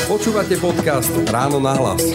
Počúvate 0.06 0.62
podcast 0.62 1.10
Ráno 1.34 1.58
na 1.58 1.74
hlas. 1.74 2.06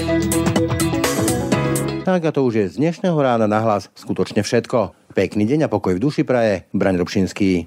Tak 2.07 2.23
a 2.23 2.31
to 2.31 2.47
už 2.47 2.55
je 2.55 2.67
z 2.71 2.75
dnešného 2.79 3.19
rána 3.19 3.51
na 3.51 3.59
hlas 3.59 3.91
skutočne 3.99 4.47
všetko. 4.47 4.95
Pekný 5.11 5.43
deň 5.43 5.67
a 5.67 5.73
pokoj 5.73 5.99
v 5.99 6.03
duši 6.07 6.23
praje. 6.23 6.71
Braň 6.71 7.03
Robšinský. 7.03 7.67